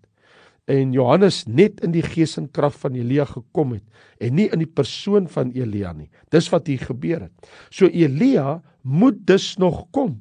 en 0.70 0.92
Johannes 0.94 1.42
net 1.50 1.80
in 1.84 1.94
die 1.94 2.04
gees 2.04 2.36
en 2.38 2.48
krag 2.54 2.76
van 2.78 2.94
Elia 2.98 3.26
gekom 3.26 3.74
het 3.74 3.84
en 4.22 4.36
nie 4.38 4.48
in 4.52 4.62
die 4.62 4.70
persoon 4.70 5.26
van 5.32 5.50
Elia 5.56 5.92
nie. 5.96 6.10
Dis 6.30 6.50
wat 6.52 6.68
hier 6.70 6.82
gebeur 6.84 7.26
het. 7.26 7.50
So 7.72 7.88
Elia 7.88 8.60
moet 8.82 9.18
dus 9.26 9.56
nog 9.58 9.86
kom 9.94 10.20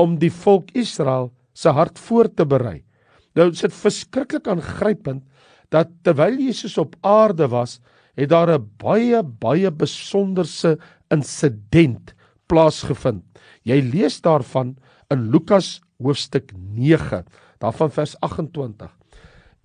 om 0.00 0.18
die 0.20 0.32
volk 0.32 0.72
Israel 0.78 1.30
se 1.54 1.72
hart 1.74 1.98
voor 1.98 2.28
te 2.32 2.46
berei. 2.46 2.82
Nou 3.36 3.50
is 3.52 3.62
dit 3.62 3.74
verskriklik 3.74 4.48
aangrypend 4.50 5.24
dat 5.70 5.90
terwyl 6.02 6.34
Jesus 6.40 6.76
op 6.82 6.96
aarde 7.06 7.46
was, 7.48 7.78
het 8.18 8.28
daar 8.28 8.50
'n 8.58 8.70
baie 8.76 9.22
baie 9.22 9.70
besonderse 9.70 10.78
insident 11.08 12.14
plaasgevind. 12.46 13.22
Jy 13.62 13.80
lees 13.80 14.20
daarvan 14.20 14.76
in 15.10 15.30
Lukas 15.30 15.80
hoofstuk 16.02 16.52
9, 16.74 17.24
daarvan 17.58 17.90
vers 17.90 18.20
28. 18.20 18.99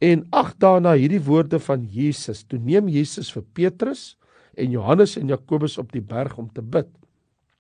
En 0.04 0.26
ag 0.36 0.56
daarna 0.60 0.96
hierdie 1.00 1.24
woorde 1.24 1.60
van 1.60 1.86
Jesus. 1.88 2.44
Toe 2.44 2.60
neem 2.60 2.90
Jesus 2.92 3.32
vir 3.32 3.46
Petrus 3.56 4.16
en 4.60 4.72
Johannes 4.72 5.16
en 5.20 5.32
Jakobus 5.32 5.78
op 5.78 5.94
die 5.96 6.04
berg 6.04 6.38
om 6.38 6.50
te 6.52 6.62
bid. 6.62 6.90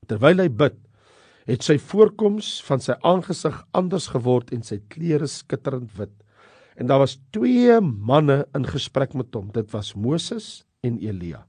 Terwyl 0.09 0.43
hy 0.43 0.49
bid, 0.51 0.75
het 1.49 1.63
sy 1.65 1.77
voorkoms 1.81 2.59
van 2.65 2.81
sy 2.81 2.95
aangesig 3.05 3.57
anders 3.77 4.09
geword 4.13 4.51
en 4.55 4.63
sy 4.65 4.79
klere 4.91 5.27
skitterend 5.29 5.91
wit. 5.97 6.13
En 6.75 6.89
daar 6.89 7.05
was 7.05 7.19
twee 7.31 7.79
manne 7.81 8.43
in 8.57 8.65
gesprek 8.67 9.13
met 9.15 9.31
hom. 9.35 9.51
Dit 9.55 9.71
was 9.71 9.93
Moses 9.95 10.65
en 10.83 10.97
Elia. 10.99 11.45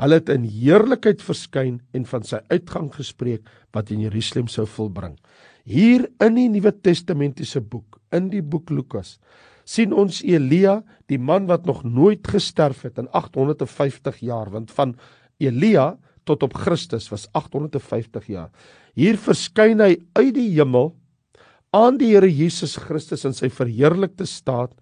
Hulle 0.00 0.16
het 0.20 0.30
in 0.32 0.46
heerlikheid 0.48 1.20
verskyn 1.24 1.80
en 1.96 2.06
van 2.08 2.24
sy 2.24 2.40
uitgang 2.48 2.88
gespreek 2.94 3.48
wat 3.76 3.92
in 3.92 4.04
Jerusalem 4.06 4.48
sou 4.48 4.66
volbring. 4.68 5.16
Hier 5.68 6.06
in 6.24 6.38
die 6.38 6.48
Nuwe 6.48 6.72
Testamentiese 6.72 7.60
boek, 7.60 7.98
in 8.16 8.30
die 8.32 8.42
boek 8.42 8.72
Lukas, 8.72 9.18
sien 9.70 9.94
ons 9.94 10.22
Elia, 10.26 10.80
die 11.10 11.18
man 11.18 11.46
wat 11.50 11.66
nog 11.68 11.84
nooit 11.86 12.26
gesterf 12.26 12.82
het 12.86 12.98
in 12.98 13.08
850 13.14 14.22
jaar, 14.26 14.50
want 14.50 14.72
van 14.74 14.96
Elia 15.38 15.94
tot 16.28 16.42
op 16.46 16.56
Christus 16.58 17.08
was 17.12 17.28
850 17.38 18.26
jaar. 18.30 18.50
Hier 18.98 19.18
verskyn 19.18 19.82
hy 19.82 19.94
uit 20.18 20.34
die 20.36 20.50
hemel 20.56 20.92
aan 21.76 22.00
die 22.00 22.12
Here 22.14 22.28
Jesus 22.28 22.74
Christus 22.82 23.24
in 23.28 23.36
sy 23.36 23.50
verheerlikte 23.52 24.26
staat 24.26 24.74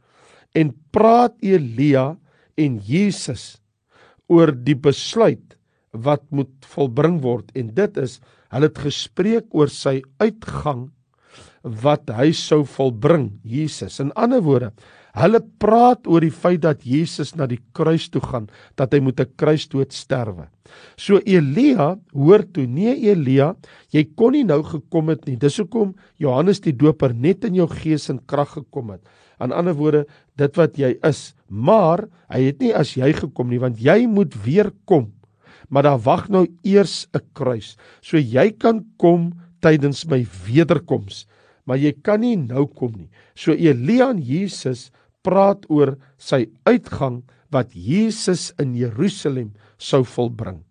en 0.57 0.73
praat 0.95 1.37
Elia 1.45 2.14
en 2.59 2.78
Jesus 2.85 3.59
oor 4.33 4.52
die 4.52 4.76
besluit 4.76 5.57
wat 5.92 6.25
moet 6.33 6.52
volbring 6.73 7.21
word 7.25 7.52
en 7.57 7.73
dit 7.76 8.00
is 8.00 8.18
hulle 8.52 8.71
het 8.71 8.80
gespreek 8.80 9.52
oor 9.57 9.73
sy 9.73 9.99
uitgang 10.21 10.88
wat 11.62 12.11
hy 12.15 12.31
sou 12.37 12.62
volbring, 12.65 13.33
Jesus. 13.47 13.99
In 14.03 14.12
ander 14.17 14.43
woorde, 14.45 14.71
hulle 15.19 15.41
praat 15.61 16.07
oor 16.07 16.23
die 16.23 16.35
feit 16.35 16.62
dat 16.62 16.85
Jesus 16.87 17.35
na 17.35 17.49
die 17.50 17.61
kruis 17.75 18.07
toe 18.12 18.23
gaan, 18.23 18.47
dat 18.77 18.93
hy 18.93 19.00
moet 19.00 19.21
'n 19.21 19.35
kruisdood 19.37 19.93
sterwe. 19.93 20.49
So 20.97 21.19
Elia 21.27 21.99
hoor 22.12 22.45
toe, 22.53 22.67
nee 22.67 22.95
Elia, 23.11 23.57
jy 23.91 24.05
kon 24.17 24.33
nie 24.33 24.45
nou 24.45 24.62
gekom 24.62 25.09
het 25.09 25.27
nie. 25.27 25.37
Dis 25.37 25.59
hoekom 25.59 25.95
Johannes 26.19 26.61
die 26.61 26.73
Doper 26.73 27.15
net 27.15 27.45
in 27.45 27.55
jou 27.55 27.67
gees 27.67 28.11
en 28.11 28.21
krag 28.27 28.53
gekom 28.53 28.91
het. 28.91 29.00
Aan 29.41 29.53
ander 29.53 29.75
woorde, 29.75 30.07
dit 30.37 30.57
wat 30.57 30.79
jy 30.79 30.99
is, 31.03 31.35
maar 31.49 32.09
hy 32.29 32.43
het 32.43 32.61
nie 32.61 32.75
as 32.75 32.97
jy 32.97 33.12
gekom 33.12 33.49
nie, 33.49 33.59
want 33.59 33.79
jy 33.79 34.07
moet 34.07 34.35
weer 34.45 34.71
kom. 34.85 35.12
Maar 35.69 35.83
daar 35.83 35.99
wag 35.99 36.29
nou 36.29 36.47
eers 36.65 37.09
'n 37.15 37.21
kruis. 37.35 37.77
So 38.03 38.17
jy 38.19 38.50
kan 38.59 38.85
kom 38.99 39.33
tydens 39.61 40.07
my 40.07 40.27
wederkoms 40.47 41.27
maar 41.69 41.81
jy 41.81 41.93
kan 42.03 42.23
nie 42.25 42.37
nou 42.41 42.65
kom 42.73 42.95
nie. 42.97 43.11
So 43.37 43.53
Elia 43.53 44.09
en 44.15 44.23
Jesus 44.25 44.89
praat 45.27 45.67
oor 45.69 45.99
sy 46.17 46.47
uitgang 46.65 47.21
wat 47.53 47.75
Jesus 47.77 48.49
in 48.61 48.73
Jerusalem 48.77 49.53
sou 49.77 50.01
volbring. 50.09 50.63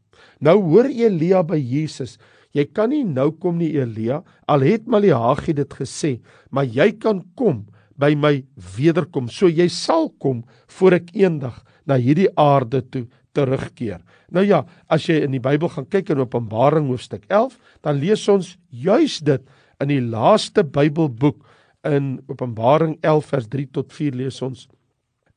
Nou 0.41 0.57
hoor 0.71 0.89
Elia 0.89 1.43
by 1.45 1.57
Jesus, 1.61 2.17
jy 2.53 2.65
kan 2.73 2.89
nie 2.93 3.03
nou 3.05 3.29
kom 3.37 3.59
nie 3.61 3.75
Elia, 3.77 4.23
al 4.49 4.65
het 4.65 4.89
Maleagi 4.89 5.53
dit 5.57 5.77
gesê, 5.77 6.17
maar 6.49 6.65
jy 6.65 6.91
kan 6.97 7.21
kom 7.37 7.65
by 7.97 8.13
my 8.17 8.33
wederkom. 8.77 9.29
So 9.29 9.49
jy 9.49 9.67
sal 9.73 10.09
kom 10.21 10.43
voor 10.77 10.99
ek 10.99 11.13
eendag 11.17 11.61
na 11.89 11.97
hierdie 12.01 12.29
aarde 12.37 12.83
toe 12.85 13.05
terugkeer. 13.37 14.01
Nou 14.33 14.43
ja, 14.45 14.63
as 14.91 15.05
jy 15.07 15.21
in 15.25 15.35
die 15.35 15.43
Bybel 15.43 15.69
gaan 15.71 15.87
kyk 15.89 16.11
in 16.13 16.21
Openbaring 16.23 16.89
hoofstuk 16.91 17.25
11, 17.29 17.55
dan 17.85 18.01
lees 18.01 18.25
ons 18.31 18.55
juis 18.69 19.19
dit 19.25 19.43
in 19.83 19.91
die 19.91 20.01
laaste 20.01 20.63
Bybelboek 20.63 21.43
in 21.87 22.17
Openbaring 22.27 22.97
11 23.05 23.31
vers 23.33 23.47
3 23.53 23.69
tot 23.77 23.93
4 23.93 24.17
lees 24.17 24.41
ons 24.45 24.67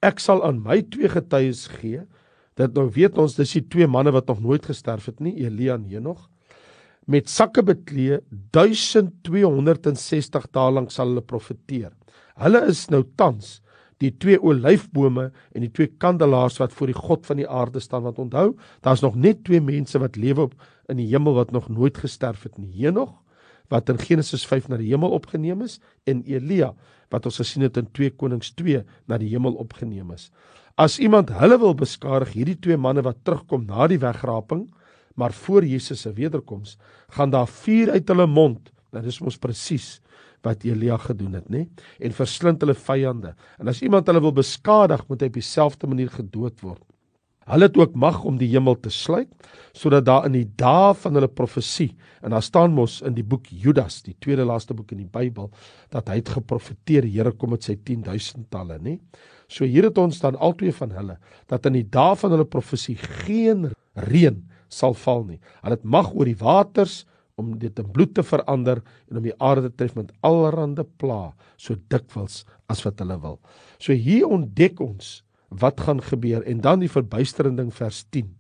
Ek 0.01 0.21
sal 0.23 0.41
aan 0.47 0.63
my 0.65 0.79
twee 0.89 1.11
getuies 1.13 1.67
gee. 1.77 2.07
Dat 2.57 2.73
nou 2.77 2.87
weet 2.95 3.19
ons 3.21 3.37
dis 3.37 3.53
die 3.59 3.67
twee 3.69 3.89
manne 3.89 4.13
wat 4.15 4.31
nog 4.33 4.41
nooit 4.41 4.65
gesterf 4.65 5.11
het 5.11 5.21
nie 5.21 5.35
Elia 5.45 5.77
en 5.77 5.85
Henog. 5.91 6.23
Met 7.05 7.29
sakke 7.29 7.63
beklee 7.65 8.21
1260 8.57 10.49
dae 10.57 10.73
lank 10.73 10.93
sal 10.95 11.13
hulle 11.13 11.25
profeteer. 11.25 11.93
Hulle 12.41 12.65
is 12.73 12.87
nou 12.93 13.03
tans 13.21 13.59
die 14.01 14.15
twee 14.17 14.41
olyfbome 14.41 15.27
en 15.53 15.65
die 15.67 15.73
twee 15.77 15.93
kandelaars 16.01 16.57
wat 16.63 16.73
voor 16.73 16.89
die 16.89 16.97
God 16.97 17.29
van 17.29 17.43
die 17.43 17.49
aarde 17.49 17.83
staan. 17.85 18.07
Want 18.09 18.23
onthou 18.25 18.55
daar's 18.81 19.05
nog 19.05 19.21
net 19.21 19.45
twee 19.45 19.61
mense 19.61 20.01
wat 20.01 20.17
lewe 20.17 20.49
op 20.49 20.57
in 20.89 20.97
die 21.03 21.11
hemel 21.13 21.37
wat 21.37 21.53
nog 21.53 21.69
nooit 21.69 22.01
gesterf 22.01 22.49
het 22.49 22.57
nie. 22.57 22.73
Henog 22.81 23.13
wat 23.71 23.89
in 23.93 24.01
Genesis 24.03 24.45
5 24.47 24.69
na 24.69 24.79
die 24.81 24.91
hemel 24.91 25.15
opgeneem 25.17 25.63
is 25.67 25.79
en 26.11 26.25
Elia 26.27 26.73
wat 27.11 27.27
ons 27.27 27.41
gesien 27.43 27.65
het 27.67 27.79
in 27.81 27.89
2 27.97 28.15
Konings 28.19 28.53
2 28.59 28.83
na 29.11 29.19
die 29.19 29.31
hemel 29.33 29.57
opgeneem 29.63 30.13
is. 30.15 30.29
As 30.79 30.99
iemand 31.03 31.33
hulle 31.35 31.59
wil 31.61 31.75
beskadig, 31.77 32.33
hierdie 32.37 32.59
twee 32.63 32.79
manne 32.79 33.03
wat 33.05 33.19
terugkom 33.27 33.67
na 33.69 33.89
die 33.91 33.99
wegraping, 34.01 34.69
maar 35.19 35.35
voor 35.35 35.67
Jesus 35.67 36.07
se 36.07 36.13
wederkoms, 36.17 36.77
gaan 37.17 37.33
daar 37.35 37.49
vuur 37.51 37.91
uit 37.91 38.09
hulle 38.09 38.27
mond. 38.31 38.71
Nou 38.95 39.03
dis 39.05 39.21
mos 39.21 39.39
presies 39.39 39.99
wat 40.47 40.65
Elia 40.65 40.97
gedoen 41.03 41.35
het, 41.37 41.51
nê? 41.53 41.67
En 42.01 42.15
verslind 42.17 42.63
hulle 42.65 42.75
vyande. 42.79 43.35
En 43.61 43.69
as 43.69 43.83
iemand 43.85 44.09
hulle 44.09 44.23
wil 44.25 44.33
beskadig, 44.39 45.03
moet 45.09 45.21
hy 45.21 45.29
op 45.29 45.37
dieselfde 45.37 45.91
manier 45.91 46.09
gedood 46.15 46.63
word. 46.65 46.81
Hulle 47.51 47.67
het 47.67 47.79
ook 47.79 47.97
mag 47.99 48.23
om 48.25 48.39
die 48.39 48.49
hemel 48.53 48.79
te 48.81 48.93
sluit 48.95 49.31
sodat 49.77 50.05
daar 50.07 50.27
in 50.27 50.35
die 50.35 50.47
dae 50.59 50.95
van 50.99 51.15
hulle 51.15 51.29
profesie 51.31 51.93
en 52.23 52.35
daar 52.35 52.43
staan 52.43 52.75
mos 52.75 52.99
in 53.07 53.15
die 53.15 53.25
boek 53.27 53.47
Judas, 53.49 54.01
die 54.03 54.17
tweede 54.19 54.45
laaste 54.47 54.75
boek 54.75 54.91
in 54.93 55.01
die 55.05 55.09
Bybel, 55.09 55.49
dat 55.95 56.11
hy 56.11 56.19
het 56.19 56.33
geprofeteer 56.35 57.07
die 57.07 57.15
Here 57.15 57.33
kom 57.33 57.55
met 57.55 57.65
sy 57.65 57.77
10000 57.79 58.49
talle, 58.53 58.81
nê? 58.83 58.99
So 59.51 59.67
hier 59.67 59.89
het 59.89 59.99
ons 59.99 60.21
dan 60.23 60.39
albei 60.39 60.73
van 60.75 60.93
hulle 60.95 61.17
dat 61.51 61.67
in 61.71 61.79
die 61.79 61.87
dae 61.87 62.19
van 62.19 62.35
hulle 62.35 62.47
profesie 62.47 62.97
geen 62.99 63.71
reën 64.11 64.43
sal 64.71 64.95
val 64.95 65.25
nie. 65.27 65.41
Hulle 65.65 65.79
het 65.79 65.87
mag 65.87 66.13
oor 66.15 66.29
die 66.29 66.39
waters 66.39 67.05
om 67.41 67.57
dit 67.59 67.79
in 67.81 67.89
bloed 67.95 68.13
te 68.15 68.23
verander 68.27 68.83
en 69.11 69.19
om 69.19 69.27
die 69.27 69.35
aarde 69.39 69.71
te 69.71 69.83
tref 69.83 69.97
met 69.99 70.13
allerlei 70.27 70.85
pla 71.01 71.33
so 71.57 71.79
dikwels 71.91 72.45
as 72.71 72.85
wat 72.87 73.01
hulle 73.03 73.19
wil. 73.23 73.41
So 73.79 73.97
hier 73.97 74.29
ontdek 74.31 74.83
ons 74.85 75.21
wat 75.51 75.81
gaan 75.81 76.03
gebeur 76.03 76.43
en 76.47 76.61
dan 76.61 76.83
die 76.83 76.91
verbuisterende 76.91 77.63
ding 77.63 77.73
vers 77.75 78.05
10. 78.15 78.31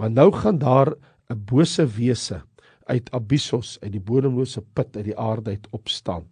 Maar 0.00 0.10
nou 0.10 0.32
gaan 0.32 0.58
daar 0.58 0.94
'n 1.28 1.44
bose 1.44 1.86
wese 1.86 2.42
uit 2.84 3.10
Abyssos 3.10 3.78
uit 3.80 3.92
die 3.92 4.00
bodemlose 4.00 4.62
put 4.72 4.96
uit 4.96 5.04
die 5.04 5.18
aarde 5.18 5.50
uit 5.50 5.66
opstaan. 5.70 6.24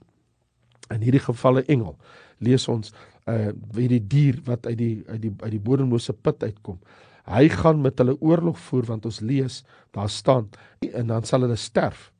In 0.90 1.00
hierdie 1.00 1.22
gevalle 1.22 1.64
engel 1.64 1.96
lees 2.38 2.68
ons 2.68 2.92
uh 3.28 3.52
hierdie 3.76 4.06
dier 4.06 4.40
wat 4.44 4.66
uit 4.66 4.78
die 4.78 5.02
uit 5.06 5.20
die 5.22 5.32
uit 5.38 5.50
die 5.50 5.60
bodemlose 5.60 6.12
put 6.12 6.42
uitkom. 6.42 6.78
Hy 7.28 7.48
gaan 7.48 7.82
met 7.84 7.98
hulle 7.98 8.16
oorlog 8.20 8.58
voer 8.58 8.86
want 8.88 9.04
ons 9.04 9.20
lees 9.20 9.64
daar 9.90 10.08
staan 10.08 10.48
en 10.92 11.06
dan 11.06 11.24
sal 11.24 11.44
hulle 11.44 11.56
sterf. 11.56 12.12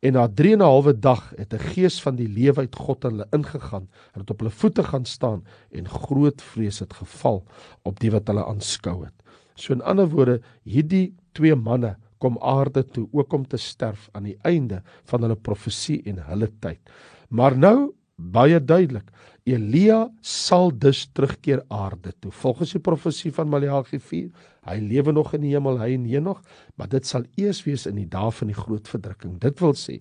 En 0.00 0.12
na 0.12 0.28
3 0.28 0.52
en 0.52 0.58
'n 0.58 0.62
halwe 0.62 0.98
dag 0.98 1.32
het 1.36 1.54
'n 1.54 1.58
gees 1.72 2.02
van 2.02 2.16
die 2.16 2.28
lewe 2.28 2.60
uit 2.60 2.76
God 2.76 3.04
in 3.04 3.10
hulle 3.10 3.26
ingegaan 3.30 3.88
en 4.12 4.20
het 4.20 4.30
op 4.30 4.38
hulle 4.38 4.50
voete 4.50 4.84
gaan 4.84 5.04
staan 5.04 5.44
en 5.70 5.88
groot 5.88 6.42
vrees 6.42 6.78
het 6.78 6.92
geval 6.92 7.44
op 7.82 8.00
die 8.00 8.10
wat 8.10 8.26
hulle 8.26 8.44
aanskou 8.44 9.04
het. 9.04 9.14
So 9.54 9.72
in 9.72 9.82
ander 9.82 10.08
woorde, 10.08 10.40
hierdie 10.62 11.14
twee 11.32 11.54
manne 11.54 11.96
kom 12.18 12.38
aarde 12.38 12.84
toe 12.84 13.08
ook 13.12 13.32
om 13.32 13.46
te 13.46 13.56
sterf 13.56 14.08
aan 14.12 14.22
die 14.22 14.38
einde 14.42 14.82
van 15.04 15.22
hulle 15.22 15.36
profesie 15.36 16.02
en 16.04 16.18
hulle 16.28 16.50
tyd. 16.60 16.80
Maar 17.28 17.58
nou 17.58 17.92
baie 18.16 18.58
duidelik, 18.60 19.10
Elia 19.46 20.06
sal 20.26 20.72
dus 20.74 21.04
terugkeer 21.14 21.62
aarde 21.70 22.12
toe. 22.20 22.32
Volgens 22.32 22.72
die 22.74 22.82
profesie 22.82 23.30
van 23.34 23.50
Maleagi 23.52 24.00
4, 24.02 24.30
hy 24.66 24.76
lewe 24.82 25.12
nog 25.14 25.34
in 25.36 25.44
die 25.44 25.52
hemel, 25.54 25.78
hy 25.78 25.92
en 25.94 26.08
Henog, 26.10 26.40
maar 26.74 26.90
dit 26.90 27.06
sal 27.06 27.28
eers 27.38 27.62
wees 27.66 27.86
in 27.86 28.00
die 28.00 28.08
dae 28.10 28.32
van 28.34 28.50
die 28.50 28.58
groot 28.58 28.90
verdrukking. 28.90 29.38
Dit 29.42 29.62
wil 29.62 29.76
sê 29.78 30.00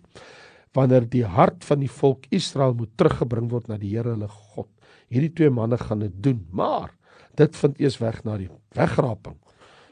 wanneer 0.76 1.06
die 1.08 1.24
hart 1.24 1.64
van 1.64 1.80
die 1.80 1.92
volk 1.92 2.26
Israel 2.36 2.74
moet 2.76 2.92
teruggebring 3.00 3.48
word 3.48 3.70
na 3.72 3.78
die 3.80 3.94
Here 3.94 4.12
hulle 4.12 4.28
God. 4.28 4.68
Hierdie 5.08 5.32
twee 5.32 5.54
manne 5.54 5.78
gaan 5.80 6.02
dit 6.04 6.18
doen, 6.26 6.42
maar 6.52 6.90
dit 7.40 7.56
vind 7.62 7.80
eers 7.80 7.96
weg 8.02 8.18
na 8.28 8.36
die 8.42 8.50
wegraping. 8.76 9.38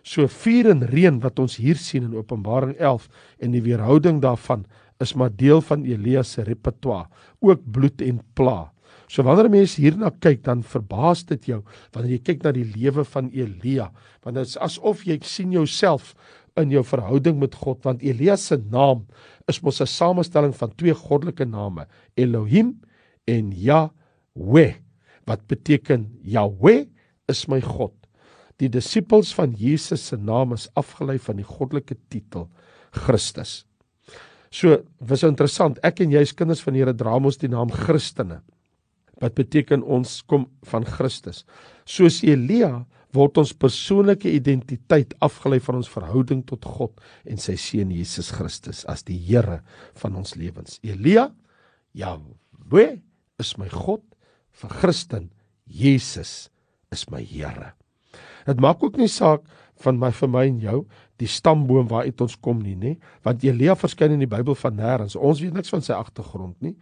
So 0.03 0.27
vuur 0.27 0.67
en 0.73 0.83
reën 0.89 1.21
wat 1.23 1.39
ons 1.39 1.55
hier 1.55 1.79
sien 1.79 2.09
in 2.09 2.17
Openbaring 2.19 2.75
11 2.75 3.07
en 3.39 3.55
die 3.55 3.63
weerhouding 3.63 4.19
daarvan 4.23 4.65
is 5.03 5.15
maar 5.19 5.33
deel 5.35 5.61
van 5.61 5.83
Elia 5.85 6.23
se 6.23 6.43
repertoire, 6.47 7.09
ook 7.43 7.63
bloed 7.71 8.01
en 8.01 8.21
pla. 8.37 8.71
So 9.07 9.23
wanneer 9.23 9.45
'n 9.45 9.51
mens 9.51 9.75
hierna 9.75 10.09
kyk, 10.09 10.43
dan 10.43 10.63
verbaas 10.63 11.25
dit 11.25 11.45
jou 11.45 11.63
wanneer 11.91 12.17
jy 12.17 12.23
kyk 12.23 12.43
na 12.43 12.51
die 12.51 12.65
lewe 12.65 13.03
van 13.03 13.29
Elia, 13.29 13.91
want 14.23 14.35
dit 14.35 14.47
is 14.47 14.57
asof 14.57 15.03
jy 15.05 15.19
sien 15.21 15.51
jouself 15.51 16.15
in 16.57 16.69
jou 16.69 16.83
verhouding 16.83 17.39
met 17.39 17.55
God, 17.55 17.83
want 17.83 18.01
Elia 18.01 18.35
se 18.35 18.57
naam 18.57 19.05
is 19.47 19.61
mos 19.61 19.81
'n 19.81 19.85
samestelling 19.85 20.55
van 20.55 20.75
twee 20.75 20.93
goddelike 20.93 21.45
name, 21.45 21.87
Elohim 22.15 22.79
en 23.27 23.51
Yahweh, 23.51 24.75
wat 25.25 25.47
beteken 25.47 26.19
Yahweh 26.23 26.85
is 27.27 27.47
my 27.47 27.61
God. 27.61 27.93
Die 28.57 28.69
disippels 28.69 29.33
van 29.33 29.53
Jesus 29.57 30.07
se 30.07 30.17
naam 30.17 30.53
is 30.53 30.69
afgelei 30.75 31.17
van 31.19 31.35
die 31.35 31.47
goddelike 31.47 31.97
titel 32.09 32.49
Christus. 32.91 33.65
So, 34.53 34.83
was 35.01 35.23
interessant. 35.25 35.79
Ek 35.85 36.03
en 36.03 36.11
jy 36.13 36.21
is 36.27 36.33
kinders 36.37 36.61
van 36.61 36.75
die 36.75 36.83
Here 36.83 36.93
dra 36.93 37.17
mos 37.21 37.39
die 37.41 37.49
naam 37.49 37.71
Christene. 37.73 38.43
Wat 39.21 39.33
beteken 39.37 39.81
ons 39.81 40.19
kom 40.29 40.45
van 40.69 40.85
Christus. 40.85 41.41
Soos 41.89 42.21
Elia 42.27 42.83
word 43.13 43.37
ons 43.41 43.53
persoonlike 43.57 44.29
identiteit 44.29 45.13
afgelei 45.25 45.59
van 45.63 45.79
ons 45.81 45.89
verhouding 45.89 46.41
tot 46.49 46.65
God 46.65 47.01
en 47.29 47.41
sy 47.41 47.55
seun 47.61 47.93
Jesus 47.93 48.31
Christus 48.33 48.83
as 48.89 49.05
die 49.07 49.17
Here 49.17 49.61
van 50.01 50.17
ons 50.21 50.35
lewens. 50.37 50.79
Elia, 50.85 51.29
Jahweh 51.97 52.97
is 53.41 53.53
my 53.57 53.69
God, 53.73 54.05
vir 54.53 54.73
Christen 54.81 55.31
Jesus 55.65 56.49
is 56.93 57.07
my 57.09 57.21
Here. 57.21 57.73
Dit 58.45 58.59
maak 58.59 58.83
ook 58.83 58.97
nie 58.97 59.07
saak 59.07 59.41
van 59.83 59.99
my 59.99 60.11
vir 60.11 60.29
my 60.29 60.45
en 60.47 60.59
jou 60.59 60.85
die 61.21 61.29
stamboom 61.29 61.87
waaruit 61.91 62.21
ons 62.25 62.35
kom 62.41 62.61
nie, 62.63 62.75
nê? 62.75 62.97
Want 63.25 63.43
Elia 63.45 63.75
verskyn 63.79 64.15
in 64.15 64.23
die 64.23 64.29
Bybel 64.29 64.57
van 64.59 64.77
nêrens. 64.77 65.15
Ons 65.15 65.41
weet 65.43 65.53
niks 65.53 65.71
van 65.73 65.83
sy 65.85 65.93
agtergrond 65.95 66.55
nie. 66.61 66.75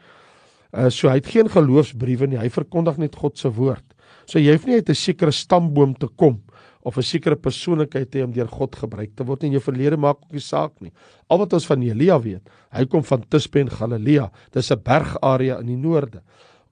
Uh 0.72 0.88
so 0.90 1.10
hy 1.12 1.18
het 1.20 1.28
geen 1.28 1.50
geloofsbriewe 1.52 2.30
nie. 2.32 2.40
Hy 2.40 2.50
verkondig 2.50 2.98
net 3.02 3.18
God 3.20 3.38
se 3.38 3.52
woord. 3.52 3.84
So 4.26 4.40
jy 4.40 4.56
hoef 4.56 4.66
nie 4.66 4.80
uit 4.80 4.90
'n 4.90 4.96
sekere 4.96 5.32
stamboom 5.32 5.96
te 6.00 6.08
kom 6.08 6.42
of 6.84 6.98
'n 6.98 7.04
sekere 7.04 7.36
persoonlikheid 7.36 8.12
te 8.12 8.20
hê 8.20 8.24
om 8.24 8.32
deur 8.32 8.48
God 8.48 8.76
gebruik 8.76 9.16
te 9.16 9.24
word 9.24 9.44
en 9.44 9.52
jou 9.52 9.62
verlede 9.62 9.98
maak 9.98 10.18
ook 10.24 10.32
nie 10.32 10.40
saak 10.40 10.82
nie. 10.82 10.92
Al 11.30 11.38
wat 11.38 11.54
ons 11.54 11.66
van 11.66 11.82
Elia 11.82 12.20
weet, 12.20 12.50
hy 12.72 12.86
kom 12.86 13.04
van 13.04 13.24
Tisbe 13.30 13.60
in 13.60 13.70
Galilea. 13.70 14.32
Dis 14.52 14.72
'n 14.72 14.82
bergarea 14.84 15.60
in 15.60 15.68
die 15.68 15.78
noorde. 15.78 16.22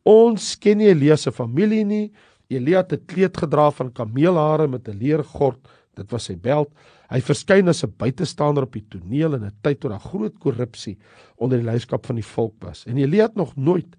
Ons 0.05 0.55
ken 0.55 0.77
nie 0.77 0.87
Elia 0.87 1.15
se 1.15 1.31
familie 1.31 1.85
nie. 1.85 2.11
Elia 2.49 2.77
het 2.81 2.93
'n 2.93 3.05
kleed 3.05 3.37
gedra 3.37 3.71
van 3.71 3.91
kameelhare 3.91 4.67
met 4.67 4.87
'n 4.87 4.97
leergord 4.97 5.67
Dit 5.99 6.13
was 6.15 6.29
sy 6.29 6.35
beld. 6.39 6.71
Hy 7.09 7.19
verskyn 7.25 7.71
as 7.71 7.83
'n 7.83 7.93
buitestander 7.97 8.63
op 8.63 8.73
die 8.73 8.85
toneel 8.89 9.35
in 9.35 9.45
'n 9.45 9.57
tyd 9.61 9.79
toe 9.79 9.89
daar 9.89 9.99
groot 9.99 10.37
korrupsie 10.39 10.97
onder 11.37 11.57
die 11.57 11.65
leierskap 11.65 12.05
van 12.05 12.15
die 12.15 12.25
volk 12.25 12.55
was. 12.63 12.85
En 12.85 12.97
Elia 12.97 13.23
het 13.23 13.35
nog 13.35 13.55
nooit 13.55 13.95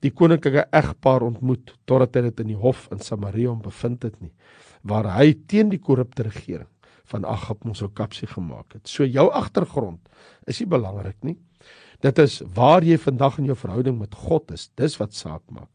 die 0.00 0.10
koninklike 0.10 0.66
egpaar 0.70 1.22
ontmoet 1.22 1.74
totdat 1.86 2.14
hy 2.14 2.22
dit 2.22 2.40
in 2.40 2.46
die 2.46 2.56
hof 2.56 2.88
in 2.92 3.00
Samaria 3.00 3.54
bevind 3.54 4.02
het 4.02 4.20
nie, 4.20 4.32
waar 4.82 5.16
hy 5.16 5.34
teen 5.46 5.68
die 5.68 5.78
korrupte 5.78 6.22
regering 6.22 6.68
van 7.04 7.24
Agab 7.24 7.64
mos 7.64 7.82
op 7.82 7.94
kapsie 7.94 8.28
gemaak 8.28 8.72
het. 8.72 8.88
So 8.88 9.04
jou 9.04 9.30
agtergrond 9.30 10.00
is 10.46 10.60
nie 10.60 10.68
belangrik 10.68 11.16
nie. 11.22 11.38
Dit 12.00 12.18
is 12.18 12.42
waar 12.54 12.84
jy 12.84 12.98
vandag 12.98 13.38
in 13.38 13.46
jou 13.46 13.56
verhouding 13.56 13.98
met 13.98 14.14
God 14.14 14.52
is. 14.52 14.70
Dis 14.76 14.96
wat 14.98 15.14
saak 15.14 15.42
maak. 15.50 15.70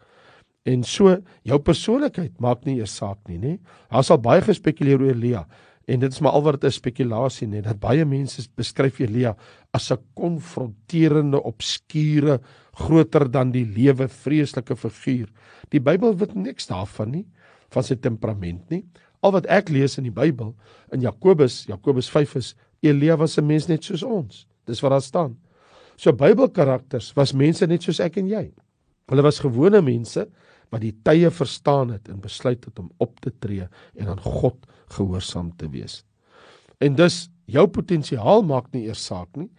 En 0.63 0.83
so 0.87 1.17
jou 1.43 1.59
persoonlikheid 1.59 2.39
maak 2.39 2.63
nie 2.65 2.77
eers 2.79 2.95
saak 2.95 3.19
nie, 3.27 3.37
nê? 3.37 3.57
Daar 3.91 4.03
sal 4.07 4.21
baie 4.23 4.41
gespekuleer 4.41 5.01
oor 5.01 5.11
Elia 5.11 5.43
en 5.87 5.99
dit 5.99 6.13
is 6.15 6.21
maar 6.23 6.37
al 6.37 6.43
wat 6.45 6.61
dit 6.61 6.69
is 6.69 6.77
spekulasie 6.79 7.47
nê 7.51 7.59
dat 7.63 7.79
baie 7.81 8.05
mense 8.07 8.45
beskryf 8.55 9.01
Elia 9.03 9.33
as 9.75 9.91
'n 9.91 9.99
konfronterende, 10.15 11.43
obskure, 11.43 12.39
groter 12.73 13.29
dan 13.31 13.51
die 13.51 13.65
lewe 13.65 14.07
vreeslike 14.07 14.75
figuur. 14.75 15.27
Die 15.69 15.79
Bybel 15.79 16.15
weet 16.17 16.35
niks 16.35 16.67
daarvan 16.67 17.11
nie, 17.11 17.25
van 17.69 17.83
sy 17.83 17.95
temperament 17.95 18.69
nie. 18.69 18.85
Al 19.21 19.31
wat 19.31 19.45
ek 19.45 19.69
lees 19.69 19.97
in 19.97 20.03
die 20.03 20.11
Bybel 20.11 20.55
in 20.91 21.01
Jakobus, 21.01 21.65
Jakobus 21.67 22.09
5 22.09 22.35
is 22.35 22.55
Elia 22.81 23.17
was 23.17 23.37
'n 23.37 23.45
mens 23.45 23.67
net 23.67 23.83
soos 23.83 24.03
ons. 24.03 24.47
Dis 24.65 24.81
wat 24.81 24.91
daar 24.91 25.01
staan. 25.01 25.37
So 25.97 26.11
Bybelkarakters 26.11 27.13
was 27.15 27.33
mense 27.33 27.67
net 27.67 27.83
soos 27.83 27.99
ek 27.99 28.17
en 28.17 28.27
jy. 28.27 28.53
Hulle 29.07 29.21
was 29.21 29.39
gewone 29.39 29.81
mense 29.81 30.27
wat 30.73 30.81
die 30.81 30.95
tye 31.05 31.29
verstaan 31.29 31.93
het 31.93 32.09
en 32.09 32.21
besluit 32.23 32.63
het 32.65 32.79
om 32.81 32.89
op 33.03 33.19
te 33.21 33.31
tree 33.43 33.67
en 33.93 34.09
aan 34.15 34.23
God 34.23 34.57
gehoorsaam 34.95 35.51
te 35.57 35.69
wees. 35.69 36.01
En 36.81 36.97
dus 36.97 37.27
jou 37.45 37.67
potensiaal 37.69 38.41
maak 38.47 38.71
nie 38.73 38.87
eers 38.87 39.05
saak 39.05 39.29
nie, 39.37 39.51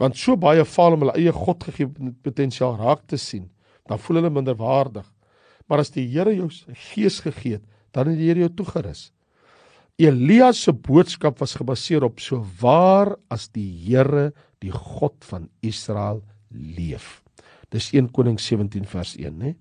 want 0.00 0.18
so 0.18 0.36
baie 0.36 0.64
faal 0.66 0.96
om 0.96 1.06
hulle 1.06 1.16
eie 1.16 1.32
God 1.32 1.64
gegee 1.64 1.88
potensiaal 2.26 2.76
raak 2.80 3.06
te 3.08 3.18
sien, 3.20 3.48
dan 3.88 4.00
voel 4.02 4.20
hulle 4.20 4.32
minderwaardig. 4.34 5.06
Maar 5.70 5.84
as 5.84 5.92
die 5.94 6.04
Here 6.10 6.34
jou 6.34 6.50
gees 6.92 7.20
gegee 7.24 7.56
het, 7.56 7.66
dan 7.94 8.10
het 8.10 8.20
die 8.20 8.28
Here 8.28 8.44
jou 8.44 8.52
toegerus. 8.60 9.10
Elia 10.00 10.50
se 10.56 10.72
boodskap 10.72 11.38
was 11.40 11.54
gebaseer 11.56 12.04
op 12.04 12.20
so 12.20 12.42
waar 12.60 13.14
as 13.30 13.48
die 13.54 13.68
Here 13.86 14.32
die 14.60 14.72
God 14.72 15.16
van 15.28 15.48
Israel 15.62 16.22
leef. 16.50 17.21
Dis 17.72 17.88
1 17.96 18.10
Konings 18.12 18.44
17 18.50 18.84
vers 18.88 19.16
1, 19.16 19.32
né? 19.40 19.54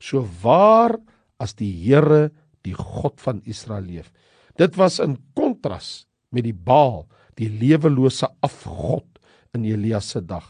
So 0.00 0.24
waar 0.42 0.96
as 1.38 1.54
die 1.58 1.70
Here 1.70 2.30
die 2.66 2.74
God 2.74 3.20
van 3.22 3.42
Israel 3.48 3.86
leef. 3.86 4.10
Dit 4.58 4.76
was 4.80 4.98
in 5.02 5.16
kontras 5.38 6.08
met 6.34 6.44
die 6.48 6.56
Baal, 6.56 7.06
die 7.38 7.48
lewelose 7.48 8.26
afgod 8.44 9.06
in 9.54 9.66
Elia 9.68 10.00
se 10.02 10.20
dag. 10.24 10.44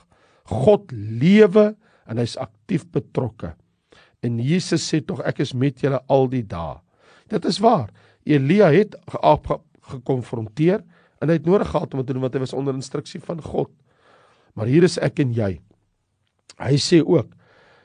God 0.49 0.91
lewe 0.93 1.75
en 2.09 2.21
hy's 2.21 2.39
aktief 2.41 2.87
betrokke. 2.95 3.53
En 4.25 4.39
Jesus 4.43 4.87
sê 4.89 5.03
tog 5.05 5.21
ek 5.29 5.43
is 5.45 5.53
met 5.55 5.83
julle 5.85 6.01
al 6.11 6.31
die 6.33 6.43
dae. 6.47 6.79
Dit 7.29 7.45
is 7.47 7.61
waar. 7.63 7.93
Elia 8.25 8.71
het 8.73 8.97
gekonfronteer 9.93 10.81
en 11.21 11.29
hy 11.29 11.37
het 11.37 11.47
nodig 11.47 11.69
gehad 11.71 11.95
om 11.95 12.03
te 12.03 12.15
doen 12.15 12.25
wat 12.25 12.35
hy 12.35 12.43
was 12.43 12.57
onder 12.57 12.77
instruksie 12.77 13.21
van 13.21 13.43
God. 13.45 13.71
Maar 14.57 14.71
hier 14.71 14.87
is 14.89 14.99
ek 15.05 15.21
en 15.23 15.35
jy. 15.37 15.59
Hy 16.57 16.77
sê 16.81 17.03
ook: 17.05 17.35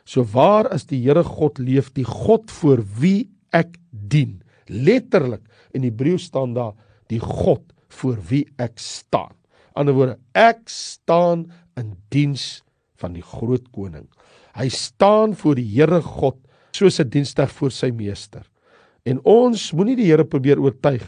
"So 0.06 0.24
waar 0.24 0.68
as 0.68 0.86
die 0.86 1.02
Here 1.04 1.24
God 1.24 1.60
leef, 1.60 1.94
die 1.94 2.08
God 2.08 2.52
voor 2.52 2.84
wie 3.00 3.30
ek 3.52 3.78
dien." 3.92 4.42
Letterlik 4.68 5.42
in 5.74 5.84
Hebreë 5.84 6.18
staan 6.18 6.54
daar 6.54 6.74
die 7.08 7.20
God 7.20 7.62
voor 7.90 8.18
wie 8.30 8.48
ek 8.58 8.80
staan. 8.80 9.34
Ander 9.76 9.94
woorde, 9.94 10.18
ek 10.34 10.70
staan 10.70 11.52
in 11.78 11.96
diens 12.10 12.64
van 13.02 13.14
die 13.14 13.26
groot 13.26 13.66
koning. 13.74 14.08
Hy 14.54 14.70
staan 14.70 15.34
voor 15.36 15.58
die 15.58 15.68
Here 15.68 16.02
God 16.02 16.38
soos 16.72 17.00
'n 17.00 17.10
dienstig 17.10 17.52
voor 17.52 17.72
sy 17.72 17.92
meester. 17.92 18.46
En 19.06 19.20
ons 19.26 19.72
moenie 19.74 19.96
die 19.96 20.06
Here 20.12 20.26
probeer 20.26 20.60
oortuig 20.60 21.04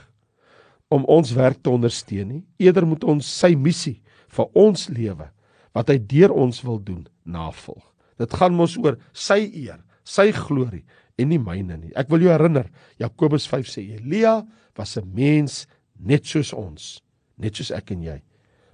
om 0.89 1.05
ons 1.05 1.33
werk 1.33 1.63
te 1.63 1.69
ondersteun 1.69 2.27
nie. 2.27 2.43
Eerder 2.57 2.85
moet 2.85 3.03
ons 3.03 3.25
sy 3.39 3.55
missie 3.55 4.01
vir 4.27 4.45
ons 4.53 4.89
lewe 4.89 5.29
wat 5.75 5.91
hy 5.91 5.99
deur 5.99 6.33
ons 6.33 6.61
wil 6.65 6.79
doen 6.79 7.03
navolg. 7.23 7.83
Dit 8.17 8.33
gaan 8.33 8.55
mos 8.55 8.77
oor 8.79 8.95
sy 9.11 9.41
eer, 9.51 9.81
sy 10.07 10.31
glorie 10.31 10.85
en 11.19 11.29
nie 11.31 11.39
myne 11.39 11.77
nie. 11.77 11.91
Ek 11.99 12.09
wil 12.11 12.23
jou 12.23 12.31
herinner, 12.31 12.69
Jakobus 13.01 13.47
5 13.51 13.67
sê 13.67 13.83
Elia 13.97 14.45
was 14.77 14.97
'n 14.97 15.11
mens 15.13 15.67
net 15.99 16.25
soos 16.25 16.53
ons, 16.53 17.01
net 17.37 17.55
soos 17.55 17.71
ek 17.71 17.91
en 17.91 18.03
jy, 18.03 18.21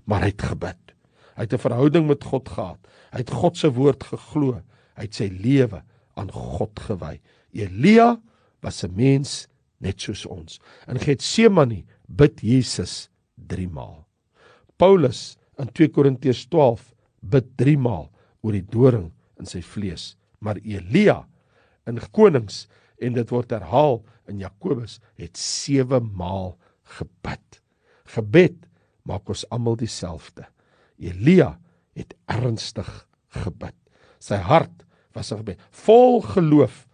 maar 0.05 0.21
hy 0.21 0.31
het 0.33 0.41
gebid. 0.41 0.93
Hy 1.35 1.43
het 1.43 1.53
'n 1.53 1.57
verhouding 1.57 2.07
met 2.07 2.23
God 2.23 2.49
gehad. 2.49 2.79
Hy 3.11 3.17
het 3.17 3.29
God 3.29 3.57
se 3.57 3.69
woord 3.71 4.03
geglo. 4.03 4.61
Hy 4.95 5.03
het 5.03 5.15
sy 5.15 5.27
lewe 5.27 5.83
aan 6.15 6.31
God 6.31 6.79
gewy. 6.79 7.19
Elia 7.53 8.21
was 8.61 8.83
'n 8.83 8.95
mens 8.95 9.47
net 9.79 10.01
soos 10.01 10.25
ons. 10.25 10.59
In 10.87 10.99
Getsemane 10.99 11.83
bid 12.07 12.41
Jesus 12.41 13.09
3 13.35 13.67
maal. 13.67 14.07
Paulus 14.77 15.37
in 15.57 15.67
2 15.71 15.89
Korintiërs 15.89 16.47
12 16.47 16.90
bid 17.21 17.53
3 17.57 17.77
maal 17.77 18.09
oor 18.41 18.57
die 18.57 18.65
doring 18.65 19.11
in 19.39 19.49
sy 19.49 19.61
vlees, 19.65 20.15
maar 20.39 20.59
Elia 20.61 21.21
in 21.89 21.99
Konings 22.13 22.65
en 23.01 23.15
dit 23.17 23.33
word 23.33 23.53
herhaal 23.53 24.01
in 24.29 24.41
Jakobus 24.41 24.99
het 25.19 25.37
7 25.37 26.11
maal 26.17 26.55
gebid. 26.97 27.61
Gebed 28.15 28.67
maak 29.07 29.29
ons 29.29 29.45
almal 29.53 29.77
dieselfde. 29.79 30.45
Elia 31.01 31.55
het 31.97 32.13
ernstig 32.29 32.89
gebid. 33.41 33.75
Sy 34.21 34.37
hart 34.37 34.85
was 35.13 35.31
'n 35.31 35.41
gebed 35.41 35.59
vol 35.71 36.21
geloof 36.21 36.87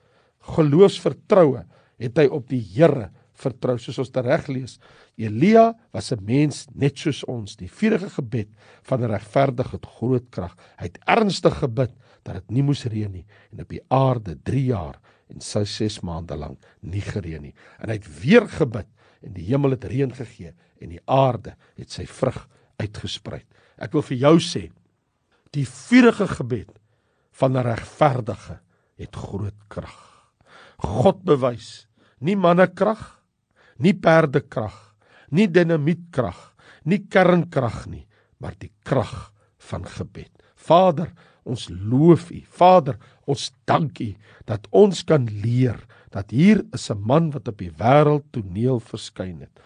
geloofsvertroue 0.56 1.66
het 2.00 2.18
hy 2.18 2.28
op 2.32 2.48
die 2.50 2.62
Here 2.62 3.12
vertrou 3.38 3.78
soos 3.82 4.00
ons 4.02 4.12
reg 4.26 4.48
lees. 4.52 4.78
Elia 5.18 5.74
was 5.94 6.12
'n 6.12 6.24
mens 6.24 6.68
net 6.74 6.98
soos 6.98 7.24
ons. 7.26 7.56
Die 7.56 7.70
vurige 7.70 8.10
gebed 8.10 8.50
van 8.84 9.02
'n 9.02 9.12
regverdige 9.12 9.76
het 9.76 9.86
groot 9.86 10.30
krag. 10.30 10.56
Hy 10.78 10.86
het 10.86 11.00
ernstig 11.06 11.58
gebid 11.60 11.94
dat 12.24 12.36
dit 12.36 12.52
nie 12.52 12.64
moes 12.64 12.84
reën 12.86 13.12
nie 13.12 13.26
en 13.52 13.62
op 13.62 13.70
die 13.70 13.82
aarde 13.90 14.36
3 14.44 14.66
jaar 14.66 15.00
en 15.30 15.42
6 15.42 16.00
maande 16.02 16.36
lank 16.36 16.66
nie 16.82 17.02
gereën 17.02 17.42
nie. 17.42 17.54
En 17.80 17.90
hy 17.90 17.96
het 17.96 18.22
weer 18.22 18.48
gebid 18.48 18.88
en 19.22 19.34
die 19.34 19.46
hemel 19.46 19.72
het 19.72 19.84
reën 19.84 20.14
gegee 20.14 20.54
en 20.80 20.90
die 20.90 21.02
aarde 21.06 21.56
het 21.76 21.92
sy 21.92 22.06
vrug 22.06 22.48
uitgesprei. 22.78 23.44
Ek 23.78 23.94
wil 23.94 24.02
vir 24.02 24.18
jou 24.18 24.40
sê 24.40 24.70
die 25.52 25.66
vurige 25.66 26.28
gebed 26.28 26.80
van 27.32 27.58
'n 27.58 27.64
regverdige 27.64 28.60
het 28.98 29.16
groot 29.16 29.56
krag. 29.68 30.32
God 30.78 31.24
bewys 31.24 31.88
nie 32.20 32.36
mannekrag, 32.36 33.17
nie 33.80 33.94
perdekrag, 33.94 34.76
nie 35.30 35.48
dinamietkrag, 35.48 36.38
nie 36.88 37.04
kernkrag 37.12 37.86
nie, 37.92 38.06
maar 38.40 38.56
die 38.60 38.72
krag 38.86 39.32
van 39.70 39.86
gebed. 39.86 40.32
Vader, 40.56 41.12
ons 41.48 41.68
loof 41.70 42.30
U. 42.32 42.42
Vader, 42.60 42.98
ons 43.26 43.52
dank 43.70 44.00
U 44.04 44.14
dat 44.48 44.68
ons 44.72 45.04
kan 45.08 45.28
leer 45.44 45.80
dat 46.12 46.32
hier 46.32 46.64
is 46.74 46.90
'n 46.90 47.02
man 47.02 47.32
wat 47.32 47.48
op 47.48 47.58
die 47.58 47.72
wêreldtoneel 47.72 48.80
verskyn 48.80 49.42
het 49.42 49.60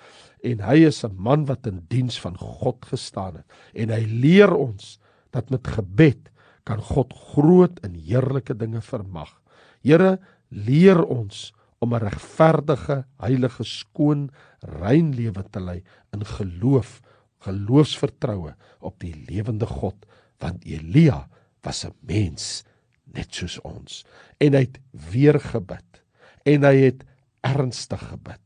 en 0.43 0.59
hy 0.65 0.85
is 0.89 1.03
'n 1.05 1.15
man 1.17 1.45
wat 1.45 1.67
in 1.67 1.85
diens 1.87 2.19
van 2.19 2.37
God 2.37 2.85
gestaan 2.85 3.35
het 3.35 3.47
en 3.73 3.89
hy 3.89 4.05
leer 4.05 4.53
ons 4.53 4.99
dat 5.31 5.49
met 5.49 5.67
gebed 5.67 6.29
kan 6.63 6.81
God 6.81 7.13
groot 7.13 7.79
en 7.79 7.93
heerlike 7.93 8.53
dinge 8.53 8.81
vermag. 8.81 9.41
Here, 9.81 10.19
leer 10.49 11.03
ons 11.03 11.53
om 11.81 11.93
'n 11.93 12.03
regverdige, 12.03 13.05
heilige, 13.17 13.63
skoon, 13.63 14.29
rein 14.59 15.15
lewe 15.15 15.43
te 15.49 15.59
lei 15.59 15.83
in 16.13 16.25
geloof, 16.25 17.01
geloofsvertroue 17.41 18.55
op 18.79 18.99
die 18.99 19.15
lewende 19.27 19.65
God, 19.65 20.05
want 20.39 20.65
Elia 20.65 21.27
was 21.63 21.85
'n 21.85 21.95
mens 21.99 22.63
net 23.03 23.33
soos 23.33 23.59
ons 23.61 24.05
en 24.37 24.53
hy 24.53 24.63
het 24.65 24.79
weer 25.11 25.39
gebid 25.39 26.03
en 26.45 26.63
hy 26.63 26.75
het 26.75 27.03
ernstig 27.41 28.01
gebid. 28.09 28.41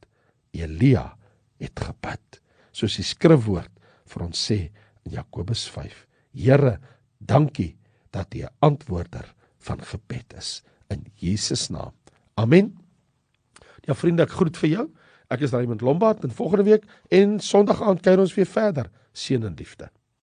Elia 0.51 1.17
het 1.59 1.79
gebid 1.79 2.41
soos 2.71 2.95
die 2.95 3.07
skrifwoord 3.07 3.71
vir 4.05 4.23
ons 4.23 4.51
sê 4.51 4.59
in 5.05 5.11
Jakobus 5.11 5.69
5. 5.69 6.07
Here, 6.33 6.79
dankie 7.19 7.75
dat 8.11 8.33
U 8.35 8.43
'n 8.43 8.55
antwoorder 8.59 9.33
van 9.59 9.81
gebed 9.81 10.33
is 10.37 10.63
in 10.89 11.05
Jesus 11.15 11.69
naam. 11.69 11.93
Amen. 12.35 12.84
Ja 13.85 13.93
vriende, 13.93 14.25
ek 14.25 14.33
groet 14.33 14.57
vir 14.57 14.69
jou. 14.69 14.85
Ek 15.33 15.41
is 15.45 15.53
Raymond 15.53 15.81
Lombard 15.81 16.23
en 16.25 16.33
volgende 16.33 16.65
week 16.67 16.85
en 17.13 17.39
Sondag 17.41 17.81
aand 17.81 18.01
kuier 18.05 18.21
ons 18.21 18.33
weer 18.37 18.49
verder. 18.49 18.89
Seën 19.13 19.45
en 19.45 19.55
liefde. 19.57 19.89